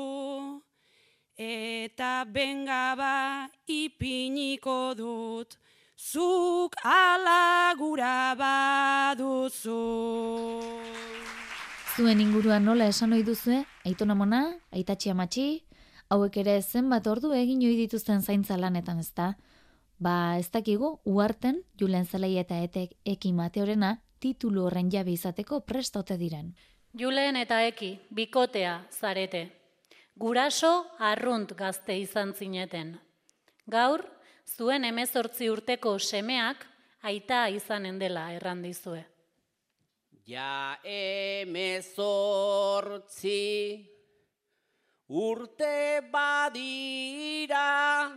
[1.37, 5.57] eta bengaba ipiniko dut,
[6.01, 9.81] zuk alagura baduzu.
[11.95, 13.61] Zuen inguruan nola esan ohi duzue?
[13.85, 14.41] Aiton amona,
[14.73, 15.45] aitatxi amatxi,
[16.09, 19.35] hauek ere zenbat ordu egin ohi dituzten zaintza lanetan ezta?
[20.01, 26.17] Ba, ez dakigu, uarten, Julen Zelai eta etek eki mateorena, titulu horren jabe izateko prestote
[26.17, 26.55] diren.
[26.97, 29.43] Julen eta eki, bikotea zarete.
[30.17, 32.97] Guraso arrunt gazte izan zineten.
[33.69, 34.01] Gaur,
[34.47, 36.65] zuen emezortzi urteko semeak
[37.03, 39.05] aita izanen dela errandizue.
[40.27, 41.99] Ja emezortzi
[45.09, 48.11] urte badira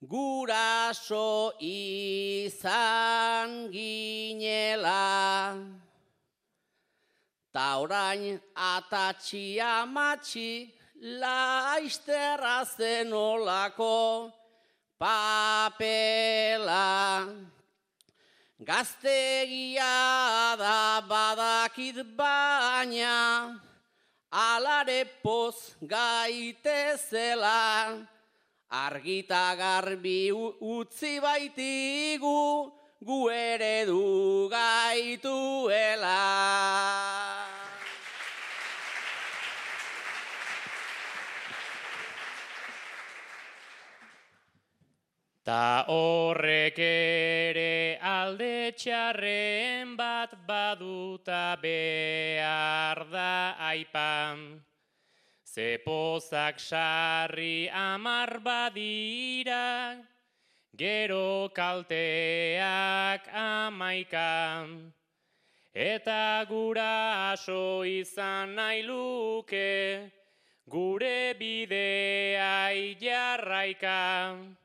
[0.00, 5.56] guraso izan ginela.
[7.52, 10.74] Ta orain atatxi amatxi
[11.20, 14.32] laizterra zenolako
[15.02, 16.86] papela.
[18.62, 23.58] Gaztegia da badakit baina,
[24.30, 27.58] alare poz gaitezela,
[28.70, 32.70] argita garbi utzi baitigu,
[33.02, 36.22] gu ere du gaituela.
[45.42, 54.62] Ta horrek ere alde txarren bat baduta behar da aipan.
[55.42, 59.98] Zepozak sarri amar badira,
[60.78, 64.94] gero kalteak amaikan.
[65.74, 70.12] Eta gura aso izan nahi luke,
[70.70, 72.70] gure bidea
[73.02, 74.61] jarraikan.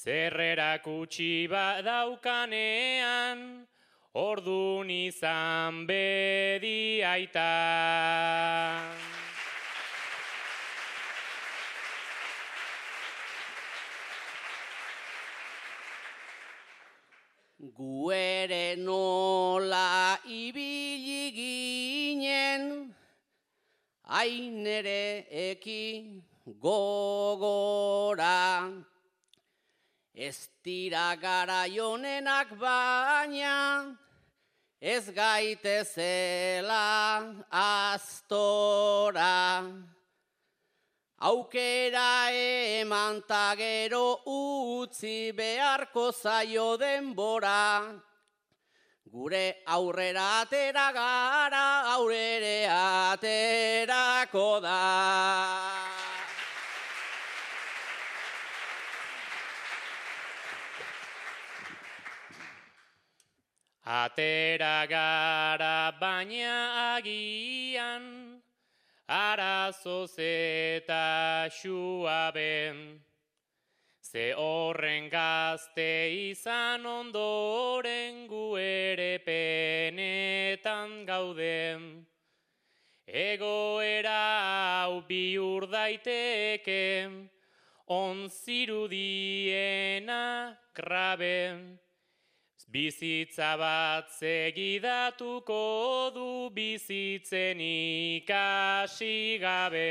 [0.00, 3.40] Zerrerak utxi badaukanean,
[4.16, 7.52] ordun izan bedi aita.
[17.60, 22.94] Gu ere nola ibili ginen,
[24.08, 26.22] hain ere eki
[26.56, 28.40] gogora.
[30.20, 33.96] Ez dira garaionenak baina,
[34.78, 39.64] ez gaitezela astora.
[41.24, 47.96] Aukera eman ta gero utzi beharko zaio denbora.
[49.08, 55.69] Gure aurrera atera gara, aurrere aterako da.
[63.90, 68.38] Atera gara baina agian,
[69.08, 73.02] arazoz eta xuaben.
[74.00, 82.06] Ze horren gazte izan ondoren gu ere penetan gauden.
[83.08, 84.22] Egoera
[84.86, 87.10] hau bihur daiteke,
[87.88, 88.94] onzirudiena
[90.76, 91.80] graben.
[92.70, 99.90] Bizitza bat segidatuko du bizitzen ikasi gabe.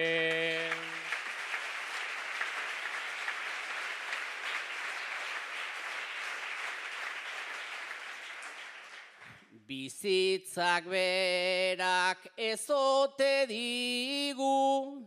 [9.68, 15.04] Bizitzak berak ezote digu,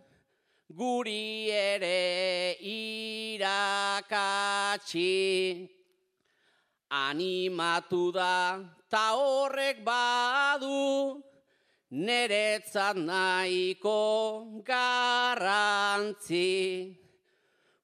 [0.69, 2.61] guri ere
[3.41, 5.09] irakatsi.
[6.93, 11.23] Animatu da ta horrek badu,
[11.91, 16.43] neretzat nahiko garrantzi.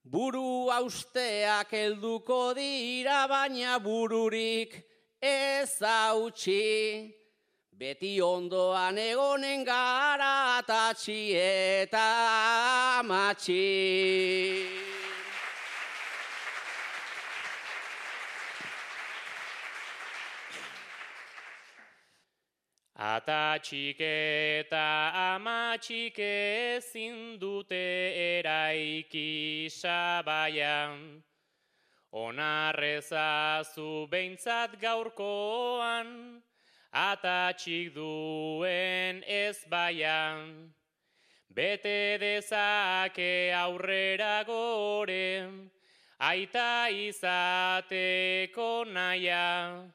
[0.05, 4.77] Buru austeak helduko dira baina bururik
[5.23, 7.15] ez hautsi.
[7.73, 12.07] Beti ondoan egonen gara atatxi eta
[13.01, 14.98] amatxi.
[22.99, 28.11] Atatxik eta amatxik ezin dute
[28.43, 31.23] eraiki sabaian.
[32.11, 36.43] Onarrezazu behintzat gaurkoan,
[36.91, 40.75] atatxik duen ez baian.
[41.55, 45.47] Bete dezake aurrera gore,
[46.19, 49.87] aita izateko naia.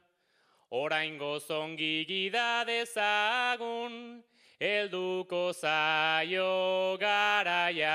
[0.74, 4.24] Orain gozongi gida dezagun,
[4.58, 7.92] elduko zaio garaia.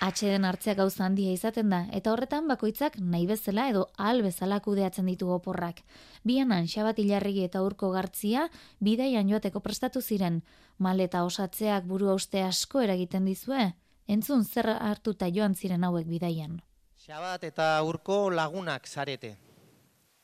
[0.00, 5.12] Atxeden hartzea gauza handia izaten da, eta horretan bakoitzak nahi bezala edo ahal bezala kudeatzen
[5.12, 5.84] ditu oporrak.
[6.24, 8.46] Bianan xabat hilarrigi eta urko gartzia,
[8.80, 10.40] bidaian joateko prestatu ziren.
[10.78, 13.74] Maleta osatzeak buru hauste asko eragiten dizue,
[14.08, 16.62] entzun zer hartuta joan ziren hauek bidaian.
[16.96, 19.49] Xabat eta urko lagunak zarete.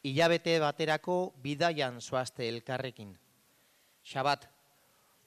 [0.07, 3.18] Ilabete baterako bidaian zoazte elkarrekin.
[4.07, 4.46] Xabat,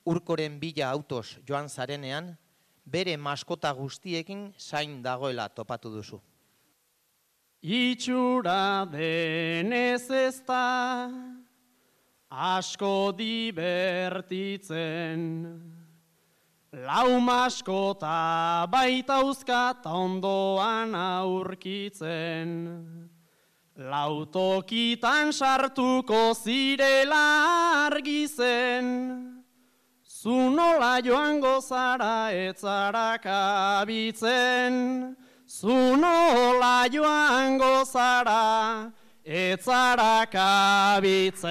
[0.08, 2.38] urkoren bila autos joan zarenean,
[2.86, 6.22] bere maskota guztiekin zain dagoela topatu duzu.
[7.62, 11.10] Itxura denez ez da
[12.30, 15.20] asko dibertitzen
[16.72, 23.09] Lau maskota baita uzkat ondoan aurkitzen
[23.80, 29.40] Lautokitan sartuko zirela argizen
[30.22, 35.16] Zu nola joango zara etzara kabitzen,
[35.48, 38.92] zu nola joango zara
[39.24, 41.48] etzara kabitzen.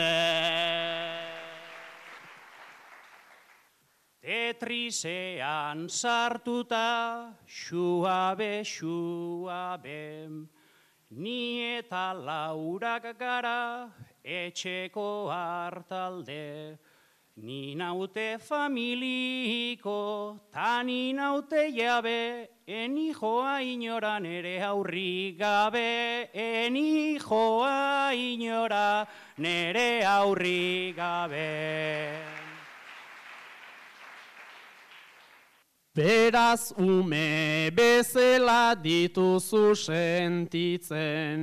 [4.20, 10.28] Tetrisean sartuta, xuabe, xuabe,
[11.10, 13.88] ni eta laurak gara
[14.24, 16.78] etxeko hartalde,
[17.40, 28.10] Ni naute familiko, ta ni naute jabe, eni joa inoran ere aurri gabe, eni joa
[28.12, 29.06] inora
[29.38, 32.47] nere aurri gabe.
[35.98, 41.42] Beraz ume bezela dituzu sentitzen.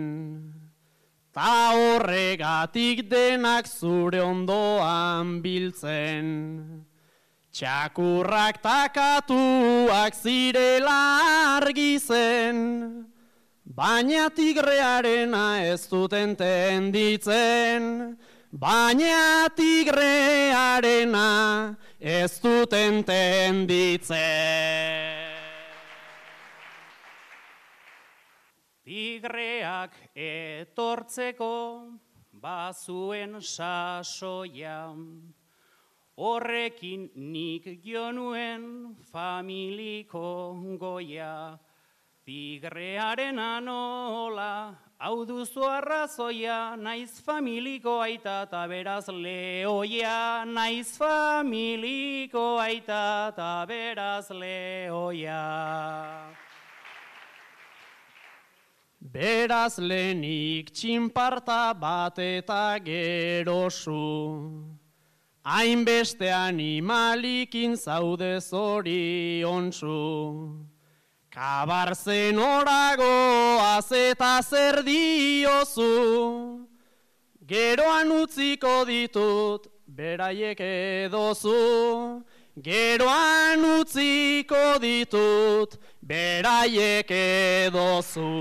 [1.36, 6.86] Ta horregatik denak zure ondoan biltzen.
[7.52, 11.02] Txakurrak takatuak zirela
[11.60, 12.58] argi zen,
[13.64, 18.16] baina tigrearena ez duten tenditzen.
[18.56, 21.28] Baina tigrearena
[22.06, 24.14] ez duten tenditzen.
[28.86, 31.56] Tigreak etortzeko
[32.30, 34.94] bazuen sasoia,
[36.22, 41.58] horrekin nik jonuen familiko goia.
[42.26, 53.66] Tigrearen anola, hau duzu arrazoia, naiz familiko aita eta beraz lehoia, naiz familiko aita eta
[53.68, 55.44] beraz lehoia.
[59.16, 64.00] Beraz lenik txinparta bat eta gerosu.
[65.46, 70.66] Hainbeste animalikin zaude zori ontsu.
[71.36, 76.64] Kabarzen orago azeta zer diozu.
[77.46, 82.24] Geroan utziko ditut beraiek edozu.
[82.56, 88.32] Geroan utziko ditut beraiek edozu.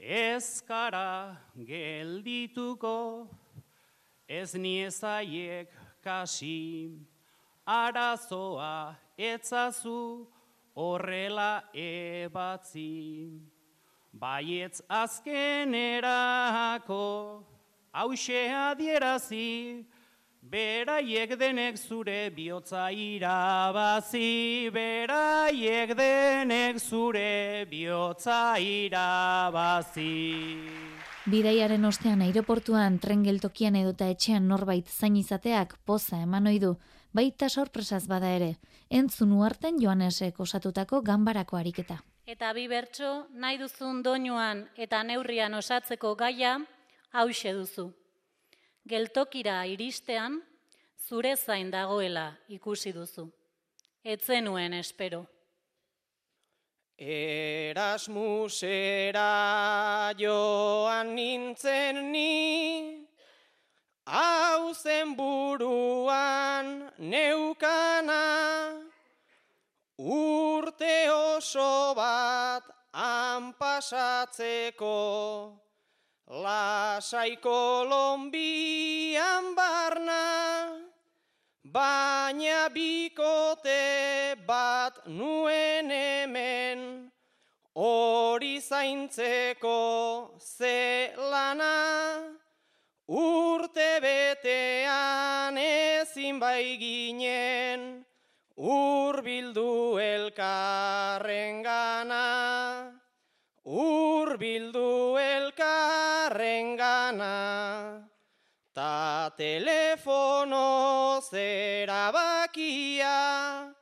[0.00, 1.36] Ezkara
[1.68, 3.28] geldituko,
[4.28, 5.68] ez niezaiek
[6.00, 6.96] kasi,
[7.66, 10.28] arazoa etzazu
[10.74, 13.30] horrela ebatzi.
[14.14, 15.82] Baietz azkenerako,
[17.92, 19.84] hause adierazi,
[20.40, 30.12] beraiek denek zure bihotza irabazi, beraiek denek zure bihotza irabazi.
[31.24, 36.76] Bidaiaren ostean aireportuan tren geltokian edota etxean norbait zain izateak poza eman du,
[37.14, 38.56] baita sorpresaz bada ere,
[38.90, 42.00] entzun uarten Joanesek osatutako ganbarako ariketa.
[42.26, 46.58] Eta bi bertso, nahi duzun doinuan eta neurrian osatzeko gaia,
[47.12, 47.92] hause duzu.
[48.88, 50.42] Geltokira iristean,
[50.98, 53.30] zure zain dagoela ikusi duzu.
[54.04, 55.26] Etzenuen espero.
[56.94, 58.04] Erasmusera
[60.18, 63.08] joan nintzen ni,
[64.06, 65.33] hau zen buruan
[66.98, 68.72] neukana,
[69.98, 75.58] urte oso bat han pasatzeko,
[76.30, 78.34] lasai kolombian
[79.54, 80.68] barna,
[81.64, 87.10] baina bikote bat nuen hemen,
[87.74, 92.22] hori zaintzeko ze lana,
[93.08, 95.56] urte betean
[96.14, 98.06] ezin bai ginen,
[98.56, 102.92] urbildu elkarren gana,
[103.66, 108.06] urbildu elkarren gana.
[108.72, 113.74] Ta telefono zera bakia,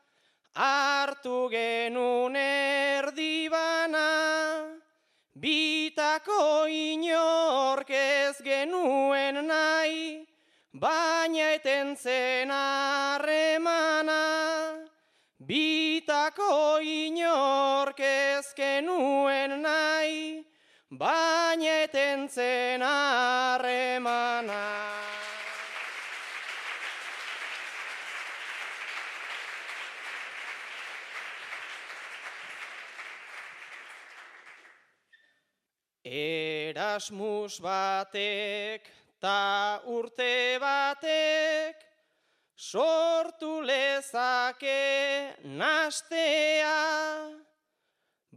[0.57, 4.09] hartu genuen erdibana,
[5.37, 9.82] bitako inork ez genuen nahi,
[10.83, 14.23] baina eten zen harremana.
[15.39, 20.43] Bitako inork ez genuen nahi,
[20.91, 24.63] baina eten zen harremana.
[36.03, 38.92] Erasmus batek
[39.23, 41.79] ta urte batek
[42.57, 46.81] sortu lezake nastea.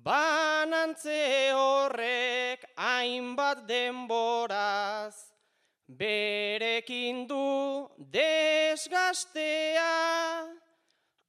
[0.05, 5.15] Banantze horrek hainbat denboraz
[5.89, 9.95] berekin du desgastea.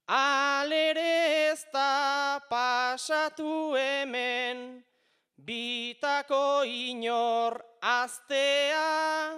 [0.07, 4.83] Alere ez da pasatu hemen
[5.35, 9.36] bitako inor aztea,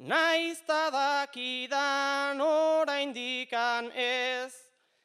[0.00, 4.52] naizta dakidan oraindikan ez,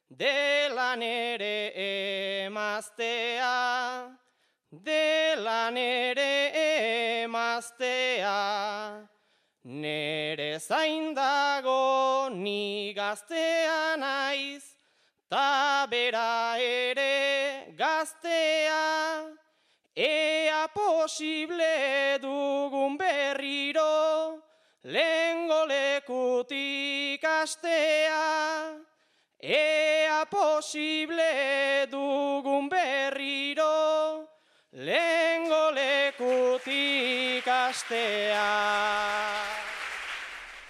[0.08, 1.72] dela nere
[2.46, 4.08] emaztea,
[4.72, 6.52] dela nere
[7.24, 8.40] emaztea.
[9.66, 14.64] Nere zain dago ni gaztea naiz,
[15.28, 19.36] ta bera ere gaztea,
[19.98, 23.75] Ea posible dugun berriro,
[24.86, 28.78] lengo lekutik astea.
[29.42, 34.30] Ea posible dugun berriro,
[34.72, 38.46] lengo lekutik astea.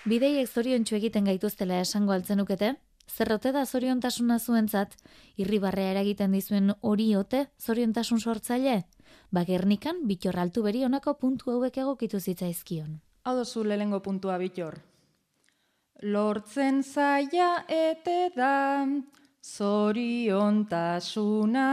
[0.06, 2.76] Bideiek zoriontsu egiten gaituztela esango altzenukete?
[3.06, 4.96] Zerrote da zoriontasuna zuentzat,
[5.38, 8.86] irribarrea eragiten dizuen hori ote zoriontasun sortzaile?
[9.32, 13.02] Ba Gernikan bitor altu beri honako puntu hauek egokitu zitzaizkion.
[13.26, 14.78] Hau dozu lehengo puntua bitor.
[16.14, 18.86] Lortzen zaia ete da
[19.42, 21.70] zoriontasuna.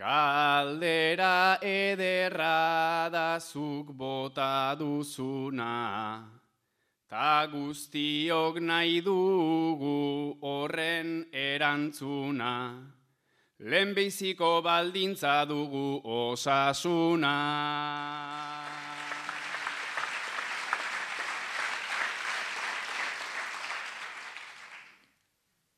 [0.00, 6.24] Galdera ederra da zuk bota duzuna,
[7.06, 12.80] ta guztiok nahi dugu horren erantzuna.
[13.60, 17.34] Lehenbiziko baldintza dugu osasuna.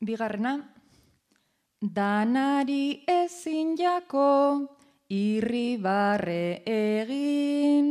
[0.01, 0.57] Bigarrena,
[1.81, 4.65] danari ezin jako
[5.09, 7.89] irribarre egin.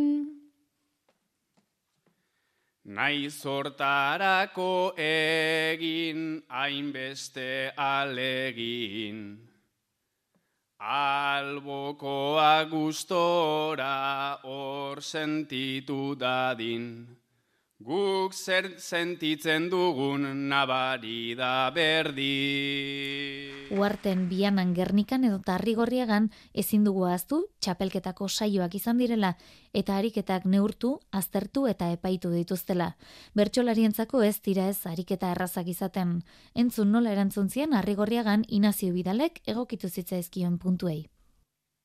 [2.87, 9.46] Nahi zortarako egin hainbeste alegin.
[10.87, 17.16] Albokoa gustora hor sentitu dadin.
[17.77, 23.69] Guk zer sentitzen dugun nabari da berdi.
[23.77, 29.35] Uarten bianan gernikan edo tarrigorriagan ezin dugu aztu txapelketako saioak izan direla
[29.75, 32.95] eta ariketak neurtu, aztertu eta epaitu dituztela.
[33.35, 36.23] Bertsolarientzako ez dira ez ariketa errazak izaten.
[36.55, 41.11] Entzun nola erantzun zien arrigorriagan inazio bidalek egokitu zitzaizkion puntuei.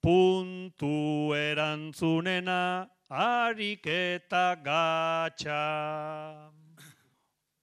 [0.01, 6.49] Puntu erantzunena ariketa gatxa.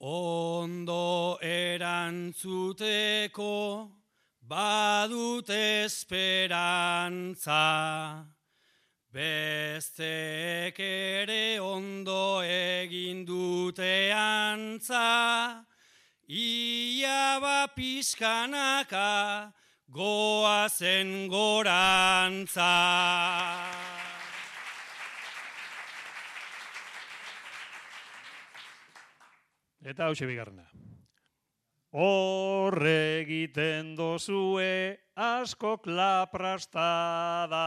[0.01, 2.75] Ondo erantzuteko
[4.47, 6.67] badut esperantza.
[9.11, 15.65] Bestek ere ondo egin dute antza.
[16.29, 19.53] Ia ba pixkanaka
[19.91, 22.75] goazen gorantza.
[29.89, 30.67] Eta hau bigarrena.
[31.97, 37.63] Horre egiten dozue askok laprastada.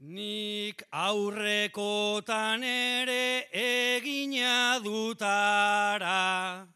[0.00, 6.66] Nik aurrekotan ere egina dutara,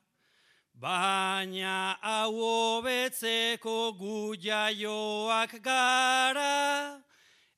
[0.78, 4.36] baina hau hobetzeko gu
[5.64, 7.03] gara,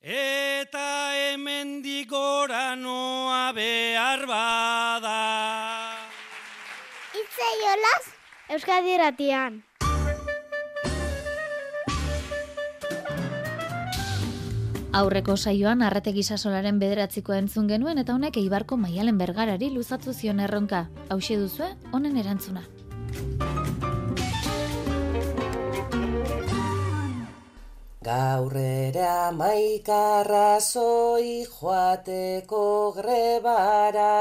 [0.01, 5.21] eta hemen digora noa behar bada.
[7.13, 8.03] Itze jolaz,
[8.49, 9.63] Euskadi eratian.
[14.97, 20.87] Aurreko saioan arrategi sasolaren bederatzikoa entzun genuen eta honek eibarko maialen bergarari luzatzu zion erronka.
[21.13, 22.63] Hauxe duzue, honen erantzuna.
[28.07, 34.13] Gaur ere maikarra zoi joateko grebara.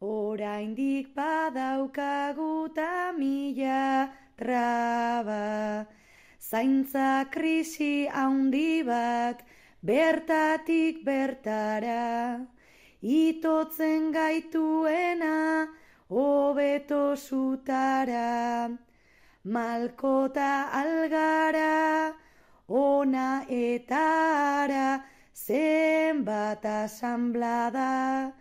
[0.00, 5.86] Oraindik badaukagu ta mila traba.
[6.38, 9.42] Zaintza krisi haundi bat
[9.82, 12.46] bertatik bertara.
[13.02, 15.66] Itotzen gaituena
[16.08, 18.70] hobeto zutara.
[19.42, 22.14] Malkota algara,
[22.68, 24.02] ona eta
[24.64, 25.04] ara,
[25.34, 28.32] zenbat asamblada,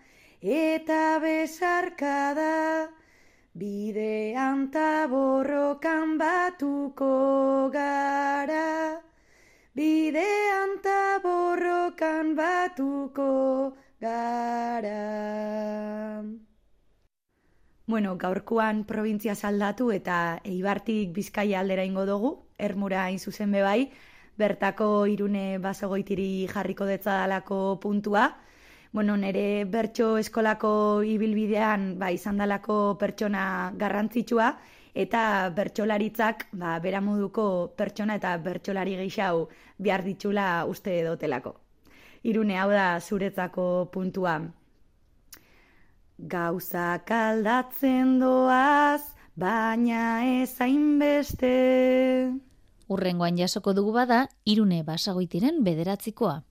[0.41, 2.89] eta besarkada,
[3.53, 9.01] bidean ta borrokan batuko gara.
[9.75, 15.01] Bidean ta borrokan batuko gara.
[17.87, 23.91] Bueno, gaurkoan provintzia saldatu eta Eibartik Bizkaia aldera ingo dugu, ermura hain zuzen bebai,
[24.37, 28.29] bertako irune basogoitiri jarriko detzadalako puntua.
[28.91, 34.53] Bueno, nire bertso eskolako ibilbidean ba, izan dalako pertsona garrantzitsua,
[34.95, 41.55] eta bertsolaritzak ba, beramuduko pertsona eta bertsolari gehiago behar ditxula uste dotelako.
[42.23, 44.39] Irune hau da zuretzako puntua.
[46.17, 49.03] Gauzak aldatzen doaz,
[49.35, 51.51] baina ez hainbeste.
[52.87, 56.41] Urrengoan jasoko dugu bada, irune basagoitiren bederatzikoa.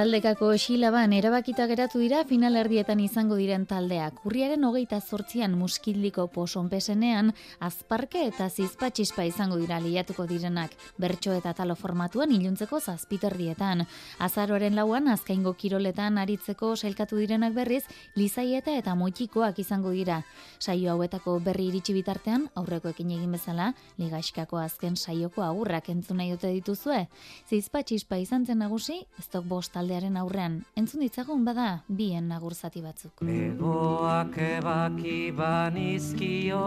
[0.00, 4.22] Taldekako xilaban erabakita geratu dira finalerdietan izango diren taldeak.
[4.24, 11.76] Urriaren hogeita zortzian muskildiko posonpesenean, azparke eta zizpatxispa izango dira liatuko direnak, bertso eta talo
[11.76, 13.82] formatuan iluntzeko zazpiterdietan.
[14.24, 17.82] Azaroaren lauan, azkaingo kiroletan aritzeko sailkatu direnak berriz,
[18.16, 20.22] lizaieta eta moitikoak izango dira.
[20.58, 26.56] Saio hauetako berri iritsi bitartean, aurrekoekin egin bezala, ligaxkako azken saioko agurrak entzun nahi dute
[26.56, 27.04] dituzue.
[27.52, 33.22] Zizpatxispa izan zen nagusi, ez bost taldearen aurrean, entzun ditzagun bada bien nagurzati batzuk.
[33.26, 36.62] Egoak ebaki banizkion,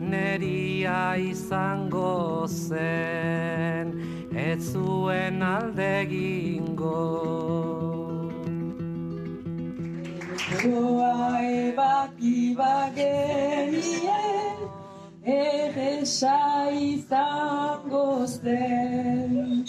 [0.00, 3.94] neria izango zen,
[4.34, 7.06] ez zuen alde egingo.
[10.58, 13.86] Egoa ebaki bagenien,
[15.22, 19.68] egesa izango zen,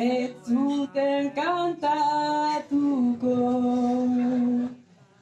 [0.00, 3.34] ez zuten kantatuko.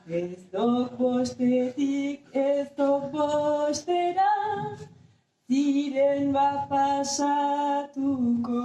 [0.09, 4.33] Ez dok bostetik, ez dok bostera,
[5.51, 8.63] ziren bat pasatuko.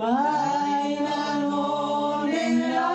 [0.00, 2.92] Baina honera,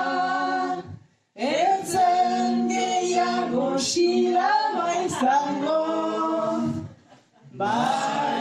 [1.36, 5.82] etzen gehiago xilama izango.
[7.62, 8.41] Baina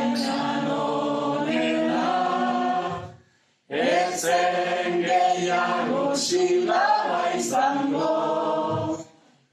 [4.21, 8.09] zen gehiago silaba izango.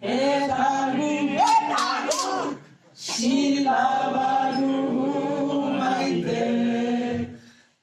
[0.01, 2.57] Eta gugu,
[2.93, 6.43] silaba dugu maite.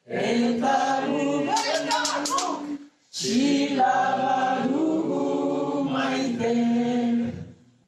[0.05, 0.77] Eta
[1.09, 2.45] gugu,
[3.11, 6.55] silaba dugu maite.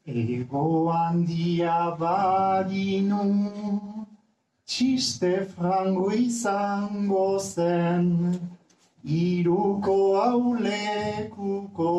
[0.06, 0.66] Ego
[0.96, 3.22] handia badinu,
[4.64, 8.55] txiste frango izango zen
[9.06, 11.92] iruko aulekuko.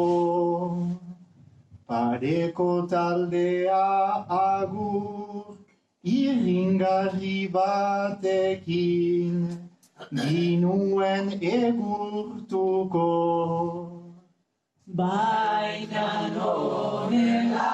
[1.87, 5.55] Pareko taldea agur,
[6.03, 9.35] irringarri batekin,
[10.11, 13.07] ginuen egurtuko.
[14.85, 17.73] Baina nonela,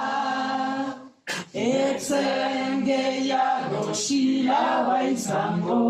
[1.53, 5.81] etzen gehiago silaba izango.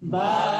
[0.00, 0.57] Baina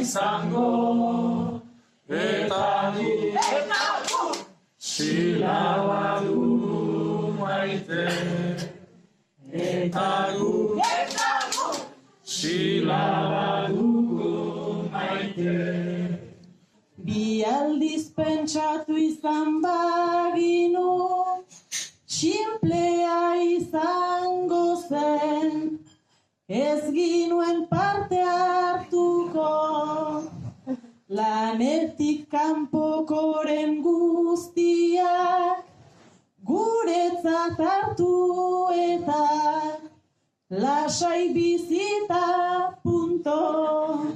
[0.00, 1.60] izango.
[2.08, 4.34] Eta du,
[4.78, 8.08] silaba du maite.
[9.52, 10.80] Eta gu,
[12.22, 16.18] silaba dugu maite.
[16.98, 20.90] Bi aldiz pentsatu izan baginu,
[22.06, 25.78] simplea izango zen,
[26.48, 28.20] ez ginuen parte
[29.34, 30.30] hartuko,
[31.08, 35.64] lanetik kanpokoren guztiak,
[36.44, 39.80] guretzat hartu eta
[40.50, 44.14] lasai bizita punto.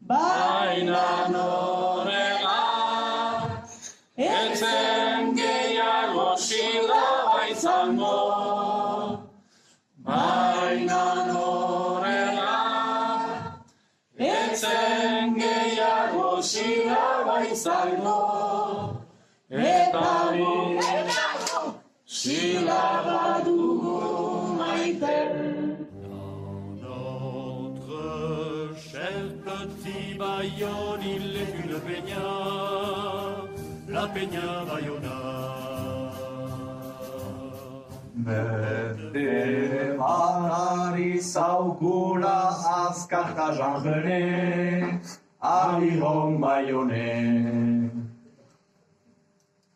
[0.00, 2.60] Baina norela,
[4.16, 8.61] etzen gehiago silaba izango.
[16.52, 19.00] 신앙의 살로
[19.50, 20.78] 에타리
[22.04, 23.62] 실라바두
[26.82, 32.28] Notre cher petit Bayonne, il est une peña,
[33.88, 35.32] la peña Bayona.
[39.98, 40.52] À
[45.42, 47.90] aliron baione.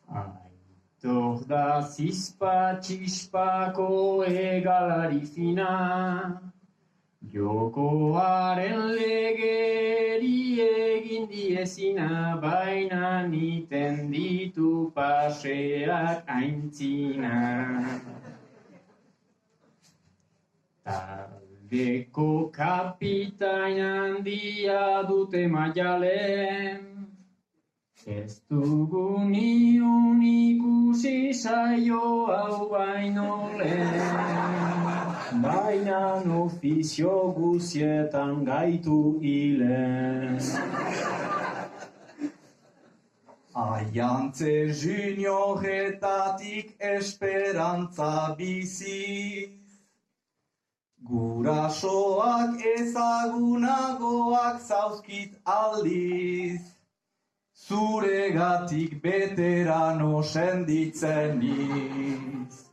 [0.09, 6.41] Aitor da zizpa txispako egalari fina,
[7.33, 17.35] Jokoaren legeri egin diezina, baina niten ditu paseak aintzina.
[21.67, 27.09] Taldeko kapitain handia dute maialen,
[28.07, 40.39] Ez dugu niun ikusi saio hau baino lehen, baina ofizio guzietan gaitu hilen.
[43.57, 49.66] Aiantze junioretatik esperantza bizi,
[51.09, 56.63] Gurasoak ezagunagoak zauzkit aldiz,
[57.55, 62.67] Zuregatik beterano senditzen niz.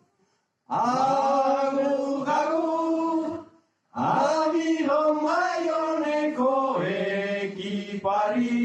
[0.67, 3.45] Agur, agur,
[3.93, 8.59] abiro maioneko ekipari,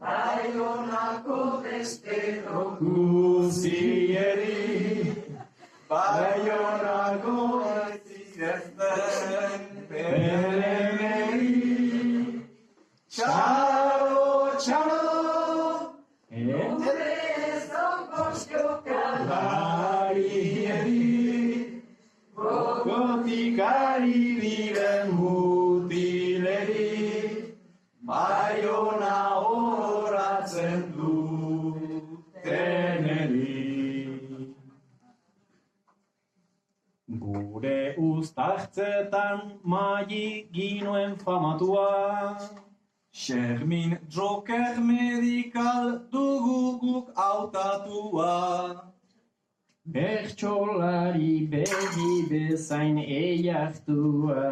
[0.00, 4.58] Baionako bestero guzieri,
[5.88, 7.36] Baionako
[37.62, 42.36] Gure uztartzetan maili ginuen famatua,
[43.14, 48.82] Shermin Joker Medical dugu guk hautatua.
[49.86, 54.42] Bertxolari begi bezain eiartua.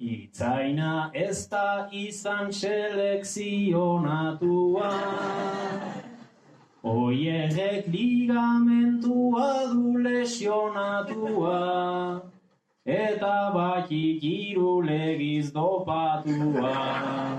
[0.00, 4.90] Itzaina ez da izan selekzionatua.
[6.86, 11.58] Oierrek ligamentua du lesionatua.
[12.86, 17.35] Eta batik irulegiz dopatua.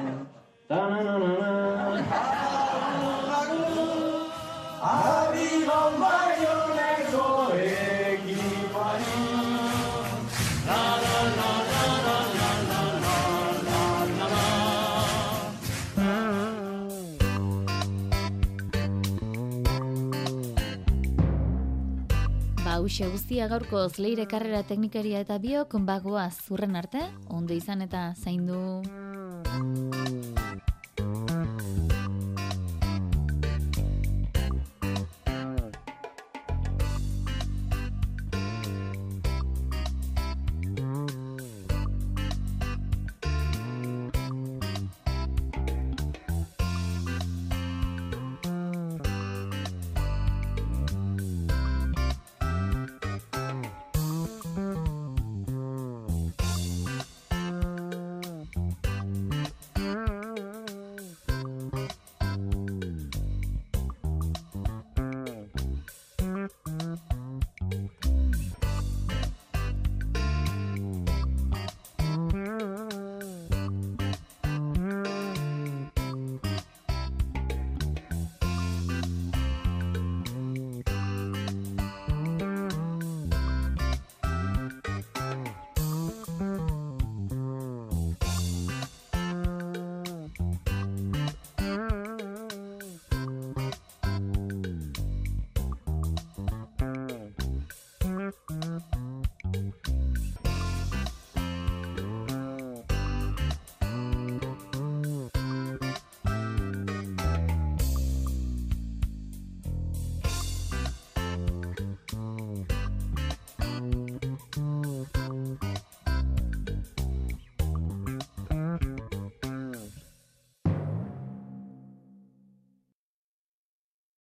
[22.98, 28.58] Hoxe guztia gaurko leire karrera teknikaria eta biok bagoaz zurren arte, ondo izan eta zaindu.